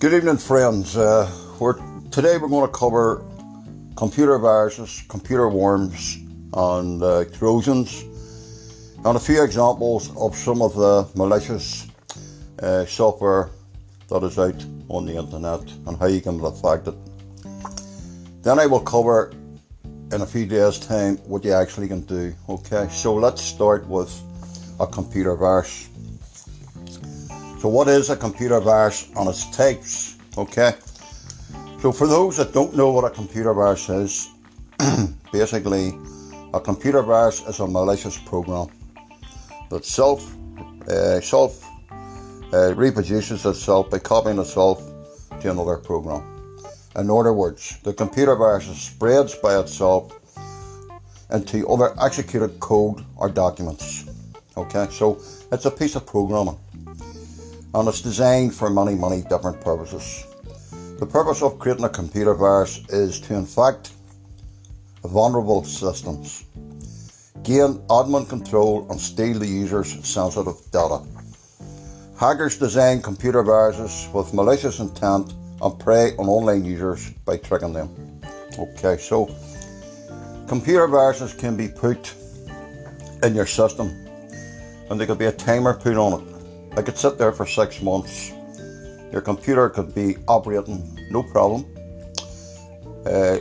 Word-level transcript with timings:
Good 0.00 0.14
evening, 0.14 0.38
friends. 0.38 0.96
Uh, 0.96 1.30
we're, 1.58 1.74
today 2.10 2.38
we're 2.38 2.48
going 2.48 2.66
to 2.66 2.72
cover 2.72 3.22
computer 3.98 4.38
viruses, 4.38 5.04
computer 5.10 5.46
worms, 5.50 6.16
and 6.54 7.02
uh, 7.02 7.26
Trojans, 7.26 8.04
and 9.04 9.14
a 9.14 9.20
few 9.20 9.44
examples 9.44 10.10
of 10.16 10.34
some 10.34 10.62
of 10.62 10.74
the 10.74 11.06
malicious 11.14 11.86
uh, 12.62 12.86
software 12.86 13.50
that 14.08 14.22
is 14.22 14.38
out 14.38 14.64
on 14.88 15.04
the 15.04 15.18
internet 15.18 15.70
and 15.86 15.98
how 15.98 16.06
you 16.06 16.22
can 16.22 16.38
be 16.38 16.46
it. 16.86 16.94
Then 18.42 18.58
I 18.58 18.64
will 18.64 18.80
cover 18.80 19.34
in 19.84 20.22
a 20.22 20.26
few 20.26 20.46
days' 20.46 20.78
time 20.78 21.18
what 21.28 21.44
you 21.44 21.52
actually 21.52 21.88
can 21.88 22.06
do. 22.06 22.32
Okay, 22.48 22.88
so 22.88 23.14
let's 23.14 23.42
start 23.42 23.86
with 23.86 24.18
a 24.80 24.86
computer 24.86 25.36
virus. 25.36 25.89
So, 27.60 27.68
what 27.68 27.88
is 27.88 28.08
a 28.08 28.16
computer 28.16 28.58
virus 28.58 29.06
and 29.14 29.28
its 29.28 29.44
types? 29.54 30.16
Okay, 30.38 30.72
so 31.82 31.92
for 31.92 32.06
those 32.06 32.38
that 32.38 32.54
don't 32.54 32.74
know 32.74 32.90
what 32.90 33.04
a 33.04 33.10
computer 33.10 33.52
virus 33.52 33.86
is, 33.90 34.30
basically, 35.32 35.92
a 36.54 36.60
computer 36.60 37.02
virus 37.02 37.46
is 37.46 37.60
a 37.60 37.66
malicious 37.66 38.16
program 38.16 38.68
that 39.68 39.84
self 39.84 40.34
uh, 40.88 41.20
self 41.20 41.62
uh, 42.54 42.74
reproduces 42.76 43.44
itself 43.44 43.90
by 43.90 43.98
copying 43.98 44.38
itself 44.38 44.82
to 45.42 45.50
another 45.50 45.76
program. 45.76 46.22
In 46.96 47.10
other 47.10 47.34
words, 47.34 47.76
the 47.82 47.92
computer 47.92 48.36
virus 48.36 48.74
spreads 48.74 49.34
by 49.34 49.60
itself 49.60 50.18
into 51.30 51.68
other 51.68 51.94
executed 52.00 52.58
code 52.58 53.04
or 53.16 53.28
documents. 53.28 54.06
Okay, 54.56 54.86
so 54.90 55.20
it's 55.52 55.66
a 55.66 55.70
piece 55.70 55.94
of 55.94 56.06
programming 56.06 56.56
and 57.74 57.88
it's 57.88 58.00
designed 58.00 58.54
for 58.54 58.70
many, 58.70 58.94
many 58.94 59.22
different 59.22 59.60
purposes. 59.60 60.26
The 60.98 61.06
purpose 61.06 61.42
of 61.42 61.58
creating 61.58 61.84
a 61.84 61.88
computer 61.88 62.34
virus 62.34 62.80
is 62.88 63.20
to 63.20 63.34
infect 63.34 63.92
vulnerable 65.04 65.64
systems, 65.64 66.44
gain 67.42 67.78
admin 67.88 68.28
control, 68.28 68.86
and 68.90 69.00
steal 69.00 69.38
the 69.38 69.46
user's 69.46 70.04
sensitive 70.06 70.56
data. 70.70 71.00
Hackers 72.18 72.58
design 72.58 73.00
computer 73.00 73.42
viruses 73.42 74.12
with 74.12 74.34
malicious 74.34 74.80
intent 74.80 75.32
and 75.62 75.78
prey 75.78 76.12
on 76.18 76.28
online 76.28 76.64
users 76.64 77.10
by 77.24 77.36
tricking 77.36 77.72
them. 77.72 77.88
Okay, 78.58 78.98
so 78.98 79.34
computer 80.48 80.86
viruses 80.86 81.32
can 81.32 81.56
be 81.56 81.68
put 81.68 82.12
in 83.22 83.34
your 83.34 83.46
system 83.46 83.88
and 84.90 84.98
there 84.98 85.06
could 85.06 85.18
be 85.18 85.26
a 85.26 85.32
timer 85.32 85.72
put 85.72 85.96
on 85.96 86.20
it 86.20 86.39
I 86.76 86.82
could 86.82 86.96
sit 86.96 87.18
there 87.18 87.32
for 87.32 87.46
six 87.46 87.82
months. 87.82 88.32
Your 89.12 89.20
computer 89.20 89.68
could 89.68 89.94
be 89.94 90.16
operating 90.28 90.98
no 91.10 91.22
problem. 91.22 91.66
Uh, 93.04 93.38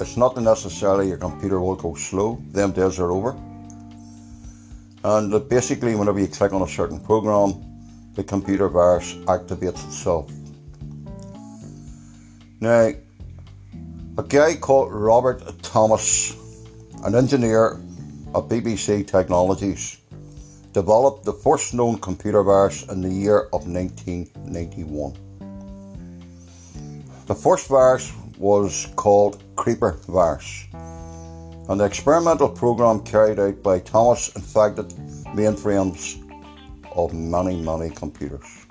it's 0.00 0.16
not 0.16 0.36
necessarily 0.36 1.08
your 1.08 1.18
computer 1.18 1.60
will 1.60 1.76
go 1.76 1.94
slow. 1.94 2.40
Them 2.50 2.72
days 2.72 2.98
are 2.98 3.10
over. 3.10 3.36
And 5.04 5.48
basically, 5.48 5.94
whenever 5.94 6.18
you 6.18 6.28
click 6.28 6.52
on 6.52 6.62
a 6.62 6.68
certain 6.68 6.98
program, 6.98 7.62
the 8.14 8.24
computer 8.24 8.68
virus 8.68 9.14
activates 9.26 9.84
itself. 9.86 10.30
Now, 12.60 12.92
a 14.18 14.22
guy 14.22 14.54
called 14.56 14.92
Robert 14.92 15.42
Thomas, 15.62 16.36
an 17.04 17.14
engineer 17.14 17.80
at 18.34 18.48
BBN 18.48 19.06
Technologies, 19.06 19.98
developed 20.72 21.24
the 21.24 21.32
first 21.32 21.74
known 21.74 21.98
computer 21.98 22.42
virus 22.42 22.84
in 22.84 23.02
the 23.02 23.08
year 23.08 23.48
of 23.52 23.66
1991. 23.68 25.14
The 27.26 27.34
first 27.34 27.68
virus 27.68 28.12
was 28.38 28.88
called 28.96 29.42
Creeper 29.56 29.92
virus, 30.08 30.66
and 30.72 31.78
the 31.80 31.84
experimental 31.84 32.48
program 32.48 33.00
carried 33.00 33.38
out 33.38 33.62
by 33.62 33.78
Thomas 33.80 34.34
infected 34.34 34.88
mainframes 35.36 36.18
of 36.96 37.12
many, 37.14 37.56
many 37.56 37.90
computers. 37.90 38.66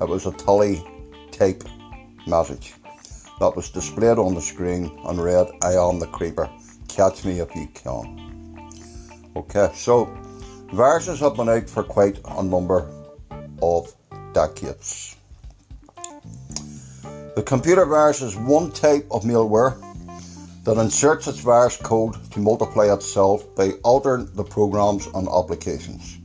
It 0.00 0.08
was 0.08 0.26
a 0.26 0.32
Tully 0.32 0.84
type 1.32 1.64
message 2.26 2.74
that 3.40 3.56
was 3.56 3.70
displayed 3.70 4.18
on 4.18 4.34
the 4.34 4.40
screen 4.40 4.98
and 5.06 5.22
read, 5.22 5.46
I 5.62 5.72
am 5.72 5.98
the 5.98 6.06
creeper, 6.06 6.48
catch 6.88 7.24
me 7.24 7.40
if 7.40 7.54
you 7.54 7.66
can. 7.74 8.70
Okay, 9.36 9.70
so 9.74 10.06
Viruses 10.72 11.20
have 11.20 11.36
been 11.36 11.48
out 11.48 11.70
for 11.70 11.84
quite 11.84 12.18
a 12.24 12.42
number 12.42 12.90
of 13.62 13.94
decades. 14.32 15.16
The 17.36 17.42
computer 17.46 17.86
virus 17.86 18.20
is 18.20 18.36
one 18.36 18.72
type 18.72 19.06
of 19.12 19.22
malware 19.22 19.80
that 20.64 20.76
inserts 20.76 21.28
its 21.28 21.38
virus 21.38 21.76
code 21.76 22.16
to 22.32 22.40
multiply 22.40 22.92
itself 22.92 23.46
by 23.54 23.70
altering 23.84 24.28
the 24.34 24.42
programs 24.42 25.06
and 25.06 25.28
applications. 25.28 26.18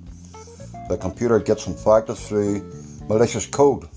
The 0.90 0.98
computer 0.98 1.40
gets 1.40 1.68
infected 1.68 2.18
through 2.18 2.64
malicious 3.08 3.46
code. 3.46 3.88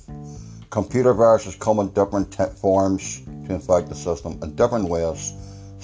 Computer 0.68 1.14
viruses 1.14 1.56
come 1.56 1.78
in 1.78 1.88
different 1.92 2.30
t- 2.30 2.44
forms 2.60 3.22
to 3.24 3.54
infect 3.54 3.88
the 3.88 3.94
system 3.94 4.38
in 4.42 4.54
different 4.54 4.90
ways 4.90 5.32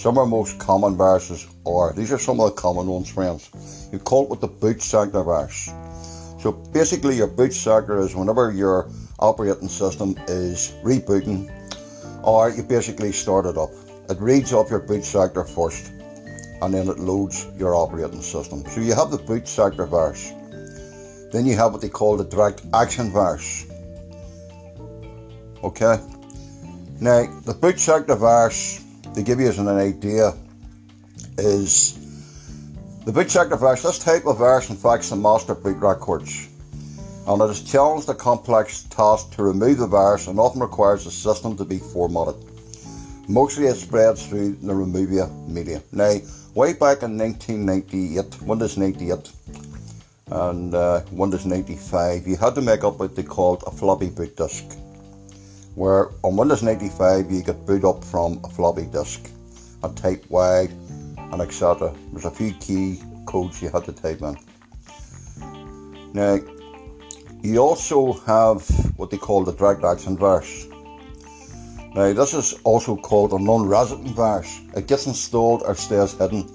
some 0.01 0.17
of 0.17 0.19
our 0.23 0.27
most 0.27 0.59
common 0.59 0.97
viruses 0.97 1.47
are, 1.67 1.93
these 1.93 2.11
are 2.11 2.19
some 2.19 2.41
of 2.41 2.47
the 2.49 2.57
common 2.59 2.87
ones, 2.87 3.11
friends. 3.11 3.51
You 3.93 3.99
call 3.99 4.25
it 4.25 4.31
with 4.31 4.41
the 4.41 4.47
boot 4.47 4.81
sector 4.81 5.23
virus. 5.23 5.67
So 6.41 6.53
basically, 6.73 7.17
your 7.17 7.27
boot 7.27 7.53
sector 7.53 8.01
is 8.01 8.17
whenever 8.17 8.51
your 8.51 8.89
operating 9.19 9.69
system 9.69 10.17
is 10.27 10.73
rebooting 10.83 11.53
or 12.25 12.49
you 12.49 12.63
basically 12.63 13.13
start 13.13 13.45
it 13.45 13.59
up. 13.59 13.69
It 14.09 14.19
reads 14.21 14.55
off 14.55 14.71
your 14.71 14.79
boot 14.79 15.05
sector 15.05 15.45
first 15.45 15.93
and 16.63 16.73
then 16.73 16.89
it 16.89 16.99
loads 16.99 17.47
your 17.59 17.75
operating 17.75 18.23
system. 18.23 18.65
So 18.69 18.81
you 18.81 18.95
have 18.95 19.11
the 19.11 19.19
boot 19.19 19.47
sector 19.47 19.85
virus. 19.85 20.31
Then 21.31 21.45
you 21.45 21.57
have 21.57 21.73
what 21.73 21.83
they 21.83 21.91
call 21.91 22.17
the 22.17 22.25
direct 22.25 22.63
action 22.73 23.11
virus. 23.11 23.67
Okay? 25.63 25.99
Now, 27.03 27.27
the 27.45 27.53
boot 27.53 27.79
sector 27.79 28.15
virus 28.15 28.83
to 29.15 29.23
give 29.23 29.41
you 29.41 29.51
an 29.51 29.69
idea, 29.69 30.33
is 31.39 31.95
the 33.05 33.13
boot 33.13 33.31
sector 33.31 33.57
virus. 33.57 33.83
This 33.83 33.99
type 33.99 34.27
of 34.27 34.39
virus 34.39 34.71
infects 34.71 35.11
the 35.11 35.17
master 35.17 35.55
boot 35.55 35.79
records, 35.79 36.49
and 37.27 37.43
it 37.43 37.47
has 37.47 37.63
challenged 37.63 38.07
the 38.07 38.15
complex 38.15 38.85
task 38.85 39.33
to 39.33 39.43
remove 39.43 39.79
the 39.79 39.87
virus 39.87 40.27
and 40.27 40.39
often 40.39 40.61
requires 40.61 41.05
the 41.05 41.11
system 41.11 41.57
to 41.57 41.65
be 41.65 41.79
formatted. 41.79 42.37
Mostly 43.29 43.67
it 43.67 43.77
spreads 43.77 44.27
through 44.27 44.57
the 44.57 44.75
removable 44.75 45.31
media. 45.47 45.83
Now, 45.93 46.17
way 46.55 46.73
back 46.73 47.03
in 47.03 47.17
1998, 47.17 48.43
Windows 48.43 48.77
98 48.77 49.31
and 50.33 50.75
uh, 50.75 51.03
Windows 51.13 51.47
95, 51.47 52.27
you 52.27 52.37
had 52.37 52.55
to 52.55 52.61
make 52.61 52.85
up 52.85 52.99
what 52.99 53.17
they 53.17 53.23
called 53.23 53.65
a 53.67 53.71
floppy 53.71 54.11
boot 54.11 54.37
disk 54.37 54.65
where 55.75 56.11
on 56.23 56.37
Windows 56.37 56.63
95 56.63 57.31
you 57.31 57.43
could 57.43 57.65
boot 57.67 57.85
up 57.85 58.05
from 58.05 58.41
a 58.45 58.49
floppy 58.49 58.87
disk 58.87 59.31
and 59.83 59.97
type 59.97 60.25
Y 60.29 60.69
and 61.17 61.41
etc. 61.41 61.95
There's 62.13 62.25
a 62.25 62.31
few 62.31 62.53
key 62.55 63.01
codes 63.27 63.63
you 63.63 63.71
had 63.71 63.85
to 63.85 63.93
type 63.93 64.23
in. 64.23 64.37
Now, 66.13 66.41
you 67.43 67.59
also 67.59 68.13
have 68.27 68.69
what 68.99 69.11
they 69.11 69.17
call 69.17 69.45
the 69.45 69.53
direct 69.53 69.85
action 69.85 70.17
virus. 70.17 70.67
Now, 71.95 72.13
this 72.13 72.35
is 72.35 72.55
also 72.65 72.97
called 72.97 73.33
a 73.33 73.39
non-resident 73.39 74.09
virus. 74.09 74.61
It 74.77 74.87
gets 74.87 75.07
installed 75.07 75.63
or 75.65 75.75
stays 75.75 76.13
hidden 76.13 76.49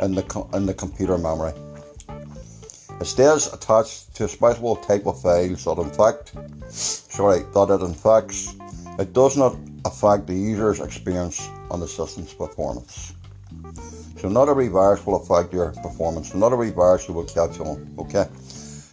in 0.00 0.14
the 0.14 0.46
in 0.54 0.66
the 0.66 0.74
computer 0.74 1.18
memory. 1.18 1.52
It 3.00 3.06
stays 3.06 3.52
attached 3.52 4.14
to 4.16 4.24
a 4.24 4.28
special 4.28 4.76
type 4.76 5.06
of 5.06 5.20
files 5.20 5.64
that 5.64 5.78
in 5.78 5.90
fact, 5.90 6.34
sorry, 6.70 7.44
that 7.54 7.70
it 7.70 7.82
infects. 7.82 8.54
It 9.00 9.12
does 9.12 9.36
not 9.36 9.56
affect 9.84 10.26
the 10.26 10.34
user's 10.34 10.78
experience 10.78 11.48
on 11.70 11.80
the 11.80 11.88
system's 11.88 12.34
performance. 12.34 13.14
So 14.18 14.28
not 14.28 14.48
every 14.48 14.68
virus 14.68 15.04
will 15.06 15.16
affect 15.16 15.52
your 15.52 15.72
performance. 15.82 16.34
Not 16.34 16.52
every 16.52 16.70
virus 16.70 17.08
you 17.08 17.14
will 17.14 17.24
catch 17.24 17.58
on. 17.58 17.92
Okay. 17.98 18.26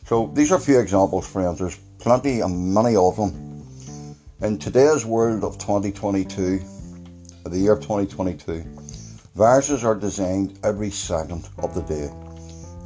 So 0.05 0.31
these 0.33 0.51
are 0.51 0.55
a 0.55 0.59
few 0.59 0.79
examples, 0.79 1.27
friends. 1.27 1.59
There's 1.59 1.77
plenty 1.99 2.39
and 2.39 2.73
many 2.73 2.95
of 2.95 3.17
them. 3.17 3.65
In 4.41 4.57
today's 4.57 5.05
world 5.05 5.43
of 5.43 5.57
2022, 5.57 6.61
the 7.43 7.59
year 7.59 7.75
2022, 7.75 8.63
viruses 9.35 9.83
are 9.83 9.95
designed 9.95 10.57
every 10.63 10.89
second 10.89 11.49
of 11.57 11.75
the 11.75 11.81
day 11.81 12.09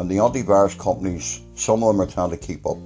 and 0.01 0.09
the 0.09 0.15
antivirus 0.15 0.77
companies, 0.79 1.41
some 1.53 1.83
of 1.83 1.93
them 1.93 2.01
are 2.01 2.11
trying 2.11 2.31
to 2.31 2.37
keep 2.37 2.65
up. 2.65 2.77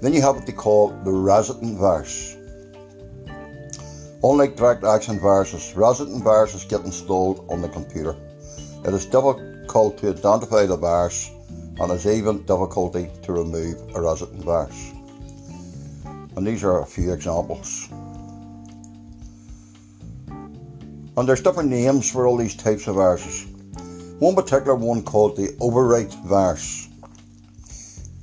Then 0.00 0.12
you 0.12 0.20
have 0.20 0.36
what 0.36 0.46
they 0.46 0.52
call 0.52 0.90
the 1.02 1.10
resident 1.10 1.76
virus. 1.76 2.36
Unlike 4.24 4.56
direct 4.56 4.84
action 4.84 5.18
viruses, 5.18 5.74
resident 5.74 6.22
viruses 6.22 6.64
get 6.64 6.84
installed 6.84 7.44
on 7.50 7.60
the 7.60 7.68
computer. 7.68 8.14
It 8.84 8.94
is 8.94 9.04
difficult 9.04 9.98
to 9.98 10.10
identify 10.10 10.64
the 10.64 10.76
virus 10.76 11.28
and 11.80 11.90
is 11.90 12.06
even 12.06 12.44
difficulty 12.44 13.10
to 13.22 13.32
remove 13.32 13.76
a 13.96 14.00
resident 14.00 14.44
virus. 14.44 14.92
And 16.36 16.46
these 16.46 16.62
are 16.62 16.82
a 16.82 16.86
few 16.86 17.12
examples. 17.12 17.88
And 21.16 21.28
there's 21.28 21.42
different 21.42 21.70
names 21.70 22.10
for 22.10 22.28
all 22.28 22.36
these 22.36 22.54
types 22.54 22.86
of 22.86 22.94
viruses. 22.94 23.46
One 24.20 24.36
particular 24.36 24.76
one 24.76 25.02
called 25.02 25.36
the 25.36 25.48
overwrite 25.60 26.14
virus. 26.24 26.88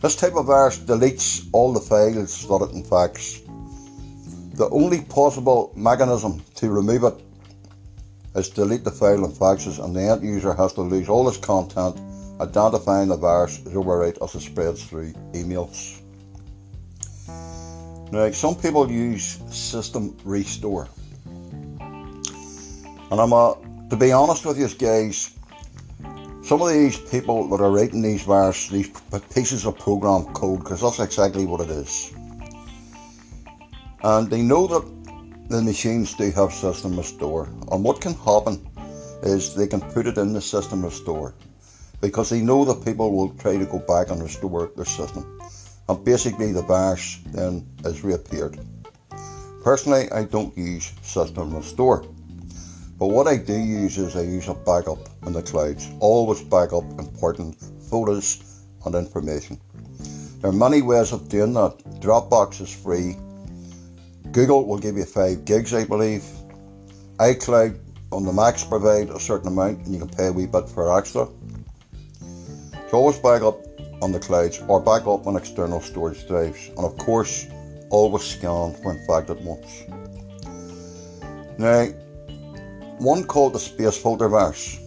This 0.01 0.15
type 0.15 0.35
of 0.35 0.45
virus 0.45 0.79
deletes 0.79 1.45
all 1.51 1.73
the 1.73 1.81
files 1.81 2.47
that 2.47 2.69
it 2.69 2.73
infects. 2.73 3.41
The 4.59 4.69
only 4.71 4.99
possible 5.03 5.71
mechanism 5.73 6.43
to 6.55 6.69
remove 6.69 7.05
it 7.05 7.13
is 8.35 8.49
delete 8.49 8.83
the 8.83 8.91
file 8.91 9.23
and 9.23 9.27
infections 9.27 9.79
and 9.79 9.95
the 9.95 10.01
end 10.01 10.21
user 10.21 10.53
has 10.53 10.73
to 10.73 10.81
lose 10.81 11.07
all 11.07 11.29
its 11.29 11.37
content 11.37 11.97
identifying 12.41 13.07
the 13.07 13.15
virus 13.15 13.59
is 13.59 13.73
overwrite 13.73 14.21
as 14.21 14.35
it 14.35 14.41
spreads 14.41 14.83
through 14.83 15.13
emails. 15.31 16.01
Now 18.11 18.29
some 18.31 18.53
people 18.53 18.91
use 18.91 19.39
system 19.49 20.17
restore. 20.25 20.89
And 21.79 23.17
I'm 23.17 23.31
a, 23.31 23.55
to 23.89 23.95
be 23.95 24.11
honest 24.11 24.45
with 24.45 24.59
you 24.59 24.67
guys, 24.67 25.37
some 26.43 26.61
of 26.61 26.67
these 26.67 26.97
people 26.97 27.47
that 27.47 27.61
are 27.63 27.71
writing 27.71 28.01
these 28.01 28.23
viruses, 28.23 28.69
these 28.69 29.21
pieces 29.33 29.65
of 29.65 29.79
program 29.79 30.25
code, 30.33 30.59
because 30.59 30.81
that's 30.81 30.99
exactly 30.99 31.45
what 31.45 31.61
it 31.61 31.69
is. 31.69 32.13
And 34.03 34.29
they 34.29 34.41
know 34.41 34.67
that 34.67 35.49
the 35.49 35.61
machines 35.61 36.13
do 36.13 36.31
have 36.31 36.53
system 36.53 36.95
restore. 36.95 37.49
And 37.71 37.83
what 37.83 38.01
can 38.01 38.13
happen 38.13 38.65
is 39.23 39.55
they 39.55 39.67
can 39.67 39.81
put 39.81 40.07
it 40.07 40.17
in 40.17 40.33
the 40.33 40.41
system 40.41 40.85
restore 40.85 41.33
because 42.01 42.29
they 42.29 42.41
know 42.41 42.63
that 42.65 42.85
people 42.85 43.11
will 43.11 43.29
try 43.35 43.57
to 43.57 43.65
go 43.65 43.79
back 43.79 44.09
and 44.09 44.23
restore 44.23 44.71
their 44.75 44.85
system. 44.85 45.39
And 45.89 46.05
basically, 46.05 46.53
the 46.53 46.61
virus 46.61 47.19
then 47.25 47.65
is 47.83 48.03
reappeared. 48.03 48.59
Personally, 49.63 50.09
I 50.11 50.23
don't 50.23 50.57
use 50.57 50.93
system 51.01 51.53
restore. 51.53 52.05
But 52.97 53.07
what 53.07 53.27
I 53.27 53.37
do 53.37 53.53
use 53.53 53.97
is 53.97 54.15
I 54.15 54.21
use 54.21 54.47
a 54.47 54.53
backup 54.53 54.99
in 55.25 55.33
the 55.33 55.41
clouds. 55.41 55.89
Always 55.99 56.41
backup 56.41 56.83
important 56.99 57.57
photos 57.89 58.61
and 58.85 58.95
information. 58.95 59.59
There 60.41 60.51
are 60.51 60.53
many 60.53 60.81
ways 60.81 61.11
of 61.11 61.27
doing 61.27 61.53
that. 61.53 61.77
Dropbox 62.01 62.61
is 62.61 62.73
free. 62.73 63.17
Google 64.31 64.65
will 64.67 64.77
give 64.77 64.97
you 64.97 65.05
5 65.05 65.45
gigs, 65.45 65.73
I 65.73 65.85
believe. 65.85 66.23
iCloud 67.17 67.79
on 68.11 68.25
the 68.25 68.33
Macs 68.33 68.63
provide 68.63 69.09
a 69.09 69.19
certain 69.19 69.47
amount 69.47 69.85
and 69.85 69.93
you 69.93 69.99
can 69.99 70.09
pay 70.09 70.27
a 70.27 70.31
wee 70.31 70.45
bit 70.45 70.69
for 70.69 70.97
extra. 70.97 71.27
So 72.89 72.97
always 72.97 73.19
back 73.19 73.41
up 73.41 73.59
on 74.01 74.11
the 74.11 74.19
clouds 74.19 74.61
or 74.67 74.79
back 74.79 75.01
up 75.07 75.27
on 75.27 75.35
external 75.35 75.81
storage 75.81 76.27
drives. 76.27 76.69
And 76.69 76.79
of 76.79 76.97
course, 76.97 77.47
always 77.89 78.23
scan 78.23 78.73
for 78.75 78.93
infected 78.93 79.43
ones. 79.43 79.83
Now, 81.57 81.85
one 82.99 83.23
called 83.23 83.53
the 83.53 83.59
space 83.59 83.97
virus. 83.97 84.79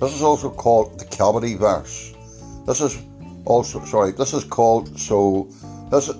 This 0.00 0.14
is 0.14 0.22
also 0.22 0.50
called 0.50 0.98
the 0.98 1.04
cavity 1.04 1.54
virus. 1.54 2.14
This 2.66 2.80
is 2.80 2.98
also 3.44 3.84
sorry, 3.84 4.12
this 4.12 4.32
is 4.32 4.44
called 4.44 4.98
so 4.98 5.48
this 5.90 6.10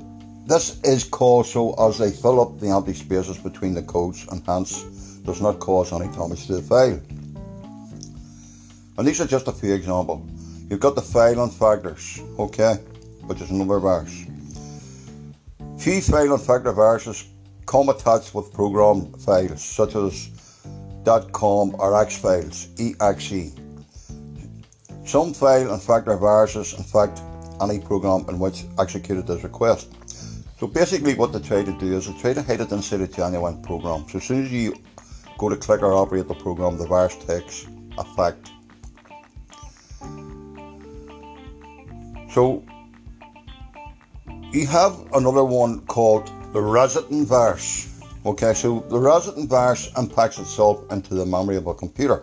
this 0.51 0.81
is 0.83 1.05
called 1.05 1.47
so 1.47 1.75
as 1.75 1.99
they 1.99 2.11
fill 2.11 2.41
up 2.41 2.59
the 2.59 2.71
empty 2.71 2.93
spaces 2.93 3.39
between 3.39 3.73
the 3.73 3.83
codes 3.83 4.27
and 4.33 4.43
hence 4.45 4.83
does 5.25 5.41
not 5.41 5.61
cause 5.61 5.93
any 5.93 6.09
damage 6.09 6.49
to 6.49 6.57
the 6.57 6.63
file. 6.63 7.01
And 8.99 9.07
these 9.07 9.21
are 9.21 9.29
just 9.29 9.47
a 9.47 9.53
few 9.53 9.73
examples. 9.73 10.29
You've 10.69 10.81
got 10.81 10.97
the 10.97 11.03
file 11.03 11.37
infectors, 11.37 12.19
okay, 12.37 12.75
which 13.29 13.41
is 13.41 13.51
another 13.53 13.79
virus. 13.79 14.27
Few 15.79 16.01
file 16.01 16.37
infector 16.37 16.75
viruses 16.75 17.29
come 17.67 17.89
attached 17.89 18.35
with 18.35 18.53
program 18.53 19.13
files 19.21 19.65
such 19.65 19.95
as 19.95 20.31
.com 21.31 21.77
or 21.79 22.03
X 22.03 22.19
files, 22.19 22.67
exe. 23.01 23.55
Some 25.07 25.33
file 25.33 25.69
infector 25.79 26.19
viruses 26.19 26.77
infect 26.77 27.21
any 27.63 27.79
program 27.79 28.29
in 28.29 28.41
which 28.41 28.65
executed 28.81 29.29
this 29.29 29.45
request. 29.45 29.95
So 30.61 30.67
basically 30.67 31.15
what 31.15 31.33
they 31.33 31.39
try 31.39 31.65
to 31.65 31.73
do 31.73 31.97
is 31.97 32.07
they 32.07 32.13
try 32.21 32.35
to 32.35 32.43
hide 32.43 32.61
it 32.61 32.71
inside 32.71 33.01
a 33.01 33.09
genuine 33.09 33.63
program. 33.63 34.07
So 34.11 34.19
as 34.19 34.25
soon 34.25 34.45
as 34.45 34.53
you 34.53 34.77
go 35.39 35.49
to 35.49 35.57
click 35.57 35.81
or 35.81 35.95
operate 35.95 36.29
the 36.29 36.35
program, 36.35 36.77
the 36.77 36.87
virus 36.87 37.17
takes 37.17 37.67
effect. 37.97 38.51
So 42.31 42.63
you 44.53 44.67
have 44.67 45.01
another 45.15 45.45
one 45.45 45.81
called 45.87 46.31
the 46.53 46.61
resident 46.61 47.27
virus. 47.27 47.99
Okay, 48.27 48.53
so 48.53 48.81
the 48.91 48.99
resident 48.99 49.49
virus 49.49 49.91
impacts 49.97 50.39
itself 50.39 50.85
into 50.93 51.15
the 51.15 51.25
memory 51.25 51.57
of 51.57 51.69
a 51.69 51.75
computer. 51.75 52.23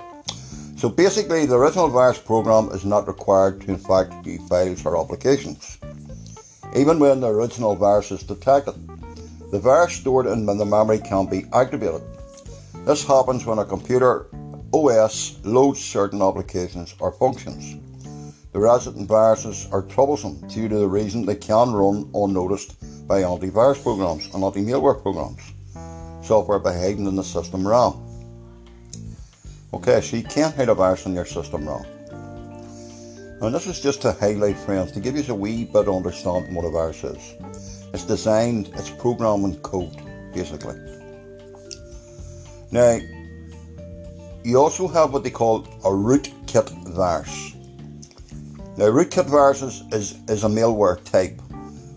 So 0.76 0.90
basically, 0.90 1.48
the 1.48 1.56
original 1.56 1.90
virus 1.90 2.20
program 2.20 2.70
is 2.70 2.86
not 2.86 3.08
required 3.08 3.62
to 3.62 3.72
infect 3.72 4.28
new 4.28 4.38
files 4.48 4.86
or 4.86 4.96
applications. 5.04 5.80
Even 6.78 7.00
when 7.00 7.22
the 7.22 7.28
original 7.28 7.76
virus 7.76 8.12
is 8.12 8.22
detected, 8.22 8.76
the 9.52 9.58
virus 9.58 9.94
stored 9.94 10.28
in 10.28 10.46
the 10.46 10.64
memory 10.64 11.00
can 11.00 11.26
be 11.26 11.46
activated. 11.52 12.04
This 12.86 13.04
happens 13.04 13.48
when 13.48 13.58
a 13.58 13.66
computer 13.66 14.28
OS 14.72 15.40
loads 15.44 15.84
certain 15.84 16.22
applications 16.22 16.94
or 17.00 17.12
functions. 17.12 17.78
The 18.54 18.60
resident 18.60 19.08
viruses 19.08 19.68
are 19.72 19.82
troublesome 19.82 20.48
due 20.50 20.70
to 20.70 20.76
the 20.76 20.88
reason 20.88 21.26
they 21.26 21.36
can 21.36 21.74
run 21.74 22.12
unnoticed 22.14 22.76
by 23.08 23.22
antivirus 23.22 23.82
programs 23.82 24.32
and 24.36 24.44
anti-malware 24.44 25.02
programs 25.02 25.42
software 26.22 26.60
behaving 26.60 27.08
in 27.08 27.16
the 27.16 27.24
system 27.24 27.68
RAM. 27.68 27.94
Okay, 29.74 30.00
so 30.02 30.18
you 30.18 30.24
can't 30.24 30.56
hide 30.56 30.70
a 30.70 30.76
virus 30.76 31.08
in 31.08 31.16
your 31.16 31.26
system 31.26 31.68
RAM. 31.68 31.97
And 33.40 33.54
this 33.54 33.68
is 33.68 33.80
just 33.80 34.02
to 34.02 34.14
highlight, 34.14 34.58
friends, 34.58 34.92
to 34.94 35.00
give 35.00 35.16
you 35.16 35.24
a 35.32 35.36
wee 35.36 35.66
bit 35.66 35.88
of 35.88 35.96
understanding 35.96 36.56
what 36.56 36.66
a 36.66 36.72
virus 36.72 37.04
is. 37.04 37.36
It's 37.94 38.04
designed, 38.04 38.72
it's 38.74 38.90
programming 38.90 39.60
code, 39.60 39.96
basically. 40.34 40.76
Now, 42.72 43.00
you 44.44 44.58
also 44.58 44.88
have 44.88 45.14
what 45.14 45.24
they 45.24 45.30
call 45.30 45.66
a 45.84 45.90
rootkit 45.90 46.70
virus. 46.96 47.54
Now, 48.76 48.86
rootkit 48.86 49.28
viruses 49.28 49.84
is, 49.92 50.18
is 50.28 50.44
a 50.44 50.48
malware 50.48 51.04
type, 51.04 51.40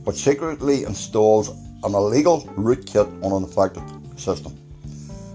which 0.04 0.16
secretly 0.16 0.84
installs 0.84 1.48
an 1.48 1.94
illegal 1.94 2.42
rootkit 2.58 3.08
on 3.24 3.32
an 3.32 3.48
infected 3.48 3.82
system. 4.20 4.54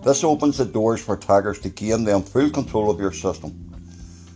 This 0.03 0.24
opens 0.24 0.60
the 0.60 0.65
doors 0.65 1.01
for 1.01 1.15
attackers 1.15 1.60
to 1.62 1.70
gain 1.70 2.03
them 2.03 2.22
full 2.22 2.51
control 2.51 2.91
of 2.91 3.00
your 3.00 3.12
system. 3.12 3.64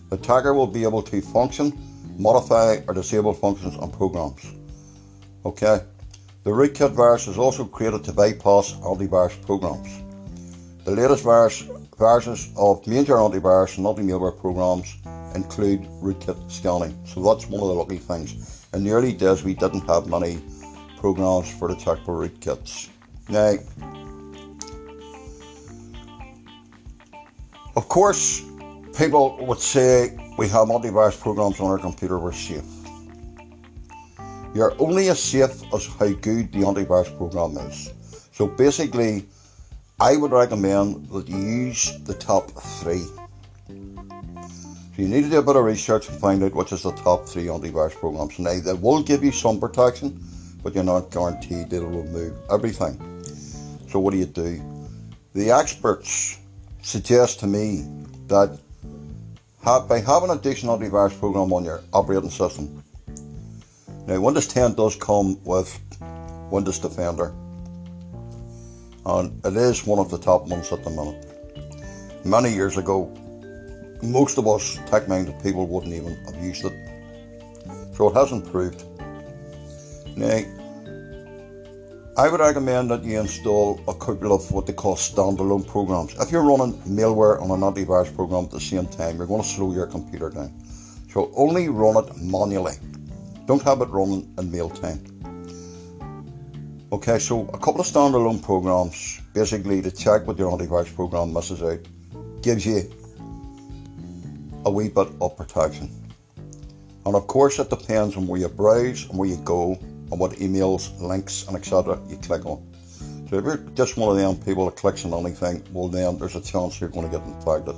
The 0.09 0.15
attacker 0.15 0.53
will 0.53 0.67
be 0.67 0.83
able 0.83 1.03
to 1.03 1.21
function, 1.21 1.77
modify 2.17 2.81
or 2.87 2.93
disable 2.93 3.33
functions 3.33 3.75
and 3.75 3.93
programs. 3.93 4.45
Okay, 5.45 5.79
the 6.43 6.49
rootkit 6.49 6.91
virus 6.91 7.27
is 7.27 7.37
also 7.37 7.63
created 7.65 8.03
to 8.05 8.13
bypass 8.13 8.73
antivirus 8.73 9.39
programs. 9.45 10.03
The 10.83 10.91
latest 10.91 11.23
virus, 11.23 11.63
viruses 11.97 12.49
of 12.57 12.85
major 12.87 13.15
antivirus 13.15 13.77
and 13.77 13.85
anti-malware 13.85 14.39
programs 14.39 14.97
include 15.35 15.83
rootkit 16.01 16.51
scanning. 16.51 16.97
So 17.05 17.21
that's 17.21 17.47
one 17.47 17.61
of 17.61 17.67
the 17.67 17.75
lucky 17.75 17.97
things. 17.97 18.65
In 18.73 18.83
the 18.83 18.91
early 18.91 19.13
days, 19.13 19.43
we 19.43 19.53
didn't 19.53 19.87
have 19.87 20.07
many 20.07 20.41
programs 20.97 21.51
for 21.51 21.69
for 21.75 22.27
rootkits. 22.27 22.89
Now, 23.29 23.55
Of 27.75 27.87
course, 27.87 28.43
people 28.99 29.37
would 29.45 29.61
say 29.61 30.13
we 30.37 30.45
have 30.49 30.67
antivirus 30.67 31.17
programs 31.17 31.57
on 31.61 31.67
our 31.67 31.77
computer, 31.77 32.19
we're 32.19 32.33
safe. 32.33 32.65
You're 34.53 34.75
only 34.77 35.07
as 35.07 35.23
safe 35.23 35.63
as 35.73 35.87
how 35.87 36.09
good 36.09 36.51
the 36.51 36.59
antivirus 36.59 37.15
program 37.17 37.55
is. 37.65 37.93
So 38.33 38.47
basically, 38.47 39.25
I 40.01 40.17
would 40.17 40.33
recommend 40.33 41.07
that 41.11 41.29
you 41.29 41.37
use 41.37 41.97
the 42.03 42.13
top 42.13 42.51
three. 42.51 43.05
So 43.69 44.97
you 44.97 45.07
need 45.07 45.23
to 45.23 45.29
do 45.29 45.39
a 45.39 45.43
bit 45.43 45.55
of 45.55 45.63
research 45.63 46.09
and 46.09 46.19
find 46.19 46.43
out 46.43 46.53
which 46.53 46.73
is 46.73 46.83
the 46.83 46.91
top 46.91 47.25
three 47.25 47.45
antivirus 47.45 47.95
programs. 47.95 48.37
Now, 48.37 48.59
they 48.59 48.73
will 48.73 49.01
give 49.01 49.23
you 49.23 49.31
some 49.31 49.61
protection, 49.61 50.21
but 50.61 50.75
you're 50.75 50.83
not 50.83 51.09
guaranteed 51.09 51.69
that 51.69 51.77
it'll 51.77 52.03
remove 52.03 52.37
everything. 52.51 52.97
So 53.87 53.99
what 53.99 54.11
do 54.11 54.17
you 54.17 54.25
do? 54.25 54.61
The 55.33 55.51
experts 55.51 56.37
suggest 56.81 57.39
to 57.39 57.47
me 57.47 57.87
that 58.27 58.59
by 59.63 59.99
having 59.99 60.29
a 60.29 60.37
antivirus 60.37 61.17
program 61.19 61.51
on 61.53 61.63
your 61.63 61.81
operating 61.93 62.29
system, 62.29 62.83
now 64.07 64.19
Windows 64.19 64.47
10 64.47 64.73
does 64.73 64.95
come 64.95 65.37
with 65.43 65.79
Windows 66.49 66.79
Defender, 66.79 67.33
and 69.05 69.45
it 69.45 69.55
is 69.55 69.85
one 69.85 69.99
of 69.99 70.09
the 70.09 70.17
top 70.17 70.47
ones 70.47 70.71
at 70.71 70.83
the 70.83 70.89
minute. 70.89 71.25
Many 72.25 72.53
years 72.53 72.77
ago, 72.77 73.13
most 74.01 74.37
of 74.37 74.47
us 74.47 74.79
tech-minded 74.87 75.41
people 75.43 75.67
wouldn't 75.67 75.93
even 75.93 76.15
have 76.25 76.43
used 76.43 76.65
it, 76.65 76.73
so 77.95 78.09
it 78.09 78.13
has 78.15 78.31
improved. 78.31 78.83
Now, 80.15 80.41
I 82.19 82.27
would 82.27 82.41
recommend 82.41 82.91
that 82.91 83.05
you 83.05 83.17
install 83.17 83.79
a 83.87 83.93
couple 83.93 84.33
of 84.33 84.51
what 84.51 84.67
they 84.67 84.73
call 84.73 84.97
standalone 84.97 85.65
programs. 85.65 86.13
If 86.19 86.33
you're 86.33 86.43
running 86.43 86.73
malware 86.81 87.41
on 87.41 87.49
an 87.49 87.61
antivirus 87.61 88.13
program 88.13 88.43
at 88.43 88.51
the 88.51 88.59
same 88.59 88.87
time, 88.87 89.15
you're 89.15 89.25
going 89.25 89.41
to 89.41 89.47
slow 89.47 89.71
your 89.71 89.87
computer 89.87 90.29
down. 90.29 90.51
So 91.13 91.31
only 91.33 91.69
run 91.69 91.95
it 92.03 92.17
manually. 92.17 92.73
Don't 93.45 93.61
have 93.61 93.79
it 93.79 93.87
running 93.87 94.33
in 94.37 94.51
real 94.51 94.69
time. 94.69 94.99
Okay, 96.91 97.19
so 97.19 97.47
a 97.53 97.57
couple 97.57 97.79
of 97.79 97.87
standalone 97.87 98.43
programs, 98.43 99.21
basically 99.33 99.81
to 99.81 99.89
check 99.89 100.27
what 100.27 100.37
your 100.37 100.51
antivirus 100.51 100.93
program 100.93 101.31
misses 101.31 101.63
out, 101.63 101.79
gives 102.41 102.65
you 102.65 102.81
a 104.65 104.69
wee 104.69 104.89
bit 104.89 105.07
of 105.21 105.37
protection. 105.37 105.89
And 107.05 107.15
of 107.15 107.27
course, 107.27 107.59
it 107.59 107.69
depends 107.69 108.17
on 108.17 108.27
where 108.27 108.41
you 108.41 108.49
browse 108.49 109.07
and 109.07 109.17
where 109.17 109.29
you 109.29 109.37
go 109.37 109.79
and 110.11 110.19
what 110.19 110.31
emails, 110.33 110.99
links, 110.99 111.47
and 111.47 111.55
etc. 111.55 111.99
you 112.07 112.17
click 112.17 112.45
on. 112.45 112.65
So 113.29 113.37
if 113.37 113.45
you're 113.45 113.57
just 113.75 113.95
one 113.95 114.09
of 114.09 114.17
them 114.17 114.43
people 114.43 114.65
that 114.65 114.75
clicks 114.75 115.05
on 115.05 115.13
anything, 115.13 115.63
well, 115.71 115.87
then 115.87 116.17
there's 116.17 116.35
a 116.35 116.41
chance 116.41 116.79
you're 116.81 116.89
going 116.89 117.09
to 117.09 117.17
get 117.17 117.25
infected. 117.27 117.75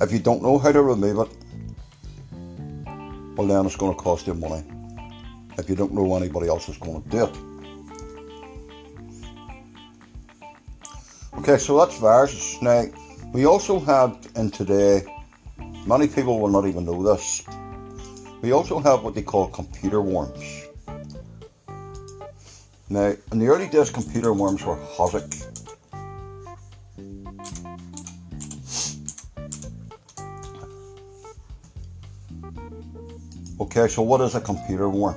If 0.00 0.10
you 0.10 0.18
don't 0.18 0.42
know 0.42 0.58
how 0.58 0.72
to 0.72 0.82
remove 0.82 1.28
it, 1.28 1.36
well, 3.36 3.46
then 3.46 3.66
it's 3.66 3.76
going 3.76 3.94
to 3.94 4.00
cost 4.00 4.26
you 4.26 4.34
money. 4.34 4.64
If 5.58 5.68
you 5.68 5.76
don't 5.76 5.92
know 5.92 6.16
anybody 6.16 6.48
else 6.48 6.68
is 6.68 6.78
going 6.78 7.02
to 7.02 7.08
do 7.08 7.24
it. 7.24 7.36
Okay, 11.38 11.58
so 11.58 11.78
that's 11.78 11.98
viruses. 11.98 12.62
Now, 12.62 12.84
we 13.32 13.44
also 13.44 13.80
have 13.80 14.26
in 14.36 14.50
today, 14.50 15.04
many 15.86 16.08
people 16.08 16.40
will 16.40 16.48
not 16.48 16.66
even 16.66 16.86
know 16.86 17.02
this, 17.02 17.44
we 18.40 18.52
also 18.52 18.78
have 18.78 19.02
what 19.02 19.14
they 19.14 19.22
call 19.22 19.48
computer 19.48 20.00
worms. 20.00 20.63
Now, 22.90 23.14
in 23.32 23.38
the 23.38 23.46
early 23.46 23.68
days, 23.68 23.90
computer 23.90 24.32
worms 24.32 24.64
were 24.64 24.76
HOSIC. 24.76 25.54
Okay, 33.60 33.88
so 33.88 34.02
what 34.02 34.20
is 34.20 34.34
a 34.34 34.40
computer 34.40 34.88
worm? 34.90 35.16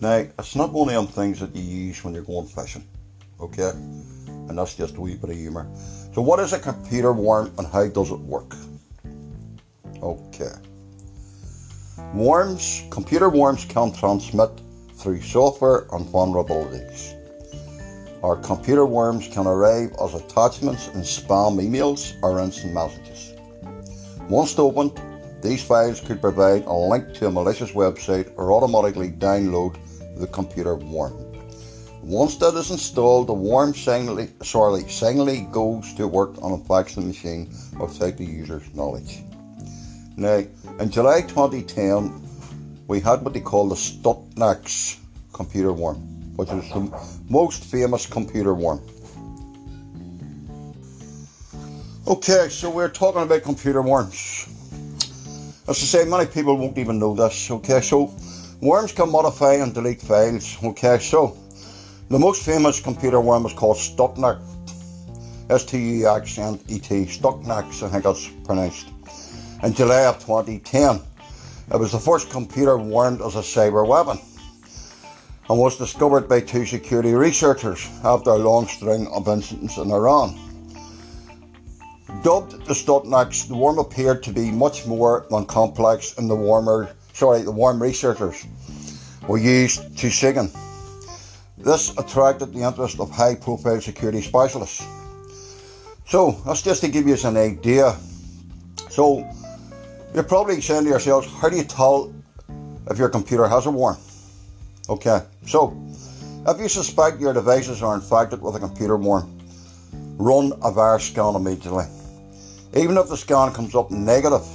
Now, 0.00 0.24
it's 0.38 0.56
not 0.56 0.72
one 0.72 0.88
of 0.88 0.94
them 0.94 1.06
things 1.06 1.38
that 1.40 1.54
you 1.54 1.62
use 1.62 2.02
when 2.02 2.14
you're 2.14 2.24
going 2.24 2.46
fishing, 2.46 2.84
okay? 3.38 3.70
And 3.70 4.58
that's 4.58 4.74
just 4.74 4.96
a 4.96 5.00
wee 5.00 5.16
bit 5.16 5.30
of 5.30 5.36
humour. 5.36 5.70
So, 6.14 6.22
what 6.22 6.40
is 6.40 6.52
a 6.52 6.58
computer 6.58 7.12
worm 7.12 7.52
and 7.58 7.66
how 7.66 7.86
does 7.88 8.10
it 8.10 8.18
work? 8.18 8.56
Okay. 10.02 10.52
Worms, 12.14 12.82
computer 12.90 13.28
worms 13.28 13.64
can 13.66 13.92
transmit 13.92 14.50
through 15.02 15.20
software 15.20 15.86
and 15.92 16.06
vulnerabilities. 16.06 17.18
Our 18.22 18.36
computer 18.36 18.86
worms 18.86 19.26
can 19.26 19.48
arrive 19.48 19.92
as 20.00 20.14
attachments 20.14 20.86
in 20.88 21.00
spam 21.00 21.60
emails 21.60 22.14
or 22.22 22.38
instant 22.38 22.72
messages. 22.72 23.34
Once 24.28 24.56
opened, 24.58 25.00
these 25.42 25.62
files 25.62 26.00
could 26.00 26.20
provide 26.20 26.64
a 26.66 26.72
link 26.72 27.14
to 27.14 27.26
a 27.26 27.32
malicious 27.32 27.72
website 27.72 28.32
or 28.36 28.52
automatically 28.52 29.10
download 29.10 29.76
the 30.16 30.28
computer 30.28 30.76
worm. 30.76 31.18
Once 32.02 32.36
that 32.36 32.54
is 32.54 32.70
installed, 32.70 33.26
the 33.26 33.32
worm 33.32 33.74
signally, 33.74 34.28
sorry, 34.42 34.82
goes 35.50 35.94
to 35.94 36.06
work 36.06 36.40
on 36.42 36.52
a 36.52 36.58
faxing 36.58 37.06
machine 37.08 37.52
without 37.80 38.16
the 38.16 38.24
user's 38.24 38.72
knowledge. 38.74 39.22
Now, 40.16 40.44
in 40.78 40.90
July 40.90 41.22
2010, 41.22 42.31
we 42.88 43.00
had 43.00 43.22
what 43.22 43.34
they 43.34 43.40
call 43.40 43.68
the 43.68 43.74
Stuxnet 43.74 44.98
computer 45.32 45.72
worm, 45.72 45.96
which 46.36 46.50
is 46.50 46.68
the 46.70 46.90
most 47.28 47.64
famous 47.64 48.06
computer 48.06 48.54
worm. 48.54 48.80
Okay, 52.06 52.48
so 52.48 52.68
we're 52.68 52.88
talking 52.88 53.22
about 53.22 53.42
computer 53.42 53.80
worms. 53.80 54.48
As 55.68 55.76
I 55.80 55.86
say, 55.86 56.04
many 56.04 56.26
people 56.26 56.56
won't 56.58 56.76
even 56.76 56.98
know 56.98 57.14
this. 57.14 57.50
Okay, 57.50 57.80
so 57.80 58.12
worms 58.60 58.92
can 58.92 59.10
modify 59.10 59.54
and 59.54 59.72
delete 59.72 60.02
files. 60.02 60.58
Okay, 60.62 60.98
so 60.98 61.36
the 62.10 62.18
most 62.18 62.44
famous 62.44 62.80
computer 62.80 63.20
worm 63.20 63.46
is 63.46 63.52
called 63.52 63.76
Stuxnet. 63.76 64.40
S 65.48 65.64
T 65.64 65.78
U 66.00 66.08
X 66.08 66.38
N 66.38 66.58
E 66.68 66.78
T, 66.78 67.04
Stuxnet, 67.04 67.82
I 67.82 67.88
think 67.88 68.04
that's 68.04 68.28
pronounced 68.44 68.88
in 69.62 69.72
July 69.72 70.06
of 70.06 70.18
2010. 70.18 71.00
It 71.70 71.78
was 71.78 71.92
the 71.92 71.98
first 71.98 72.30
computer 72.30 72.78
warned 72.78 73.20
as 73.22 73.36
a 73.36 73.40
cyber 73.40 73.86
weapon 73.86 74.18
and 75.48 75.58
was 75.58 75.76
discovered 75.76 76.28
by 76.28 76.40
two 76.40 76.64
security 76.64 77.12
researchers 77.12 77.88
after 78.04 78.30
a 78.30 78.36
long 78.36 78.66
string 78.66 79.06
of 79.08 79.28
incidents 79.28 79.76
in 79.76 79.90
Iran. 79.90 80.38
Dubbed 82.22 82.66
the 82.66 82.74
Stuxnet, 82.74 83.48
the 83.48 83.56
worm 83.56 83.78
appeared 83.78 84.22
to 84.24 84.32
be 84.32 84.50
much 84.50 84.86
more 84.86 85.26
than 85.30 85.44
complex 85.46 86.16
and 86.18 86.28
the 86.28 86.36
warmer 86.36 86.94
sorry, 87.12 87.42
the 87.42 87.52
worm 87.52 87.80
researchers 87.80 88.46
were 89.28 89.38
used 89.38 89.96
to 89.98 90.10
SIGINT. 90.10 90.50
This 91.58 91.96
attracted 91.96 92.52
the 92.52 92.62
interest 92.62 92.98
of 93.00 93.10
high 93.10 93.34
profile 93.34 93.80
security 93.80 94.20
specialists. 94.20 94.84
So 96.06 96.32
that's 96.44 96.62
just 96.62 96.80
to 96.82 96.88
give 96.88 97.06
you 97.06 97.16
an 97.24 97.36
idea. 97.36 97.96
So 98.90 99.28
you're 100.14 100.22
probably 100.22 100.60
saying 100.60 100.84
to 100.84 100.90
yourselves, 100.90 101.26
how 101.40 101.48
do 101.48 101.56
you 101.56 101.64
tell 101.64 102.12
if 102.90 102.98
your 102.98 103.08
computer 103.08 103.48
has 103.48 103.66
a 103.66 103.70
worm? 103.70 103.96
Okay, 104.88 105.20
so 105.46 105.76
if 106.46 106.60
you 106.60 106.68
suspect 106.68 107.20
your 107.20 107.32
devices 107.32 107.82
are 107.82 107.94
infected 107.94 108.42
with 108.42 108.56
a 108.56 108.58
computer 108.58 108.96
worm, 108.96 109.38
run 110.18 110.52
a 110.62 110.70
virus 110.70 111.06
scan 111.06 111.34
immediately. 111.34 111.84
Even 112.74 112.96
if 112.96 113.08
the 113.08 113.16
scan 113.16 113.52
comes 113.52 113.74
up 113.74 113.90
negative, 113.90 114.46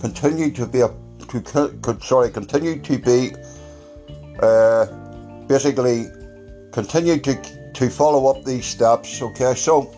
continue 0.00 0.50
to 0.50 0.66
be 0.66 0.80
a 0.80 0.90
to, 1.28 1.98
sorry, 2.00 2.30
continue 2.30 2.78
to 2.80 2.98
be 2.98 3.32
uh, 4.40 4.86
basically 5.46 6.06
continue 6.72 7.18
to 7.18 7.34
to 7.74 7.90
follow 7.90 8.26
up 8.26 8.44
these 8.44 8.66
steps. 8.66 9.20
Okay, 9.20 9.54
so 9.54 9.92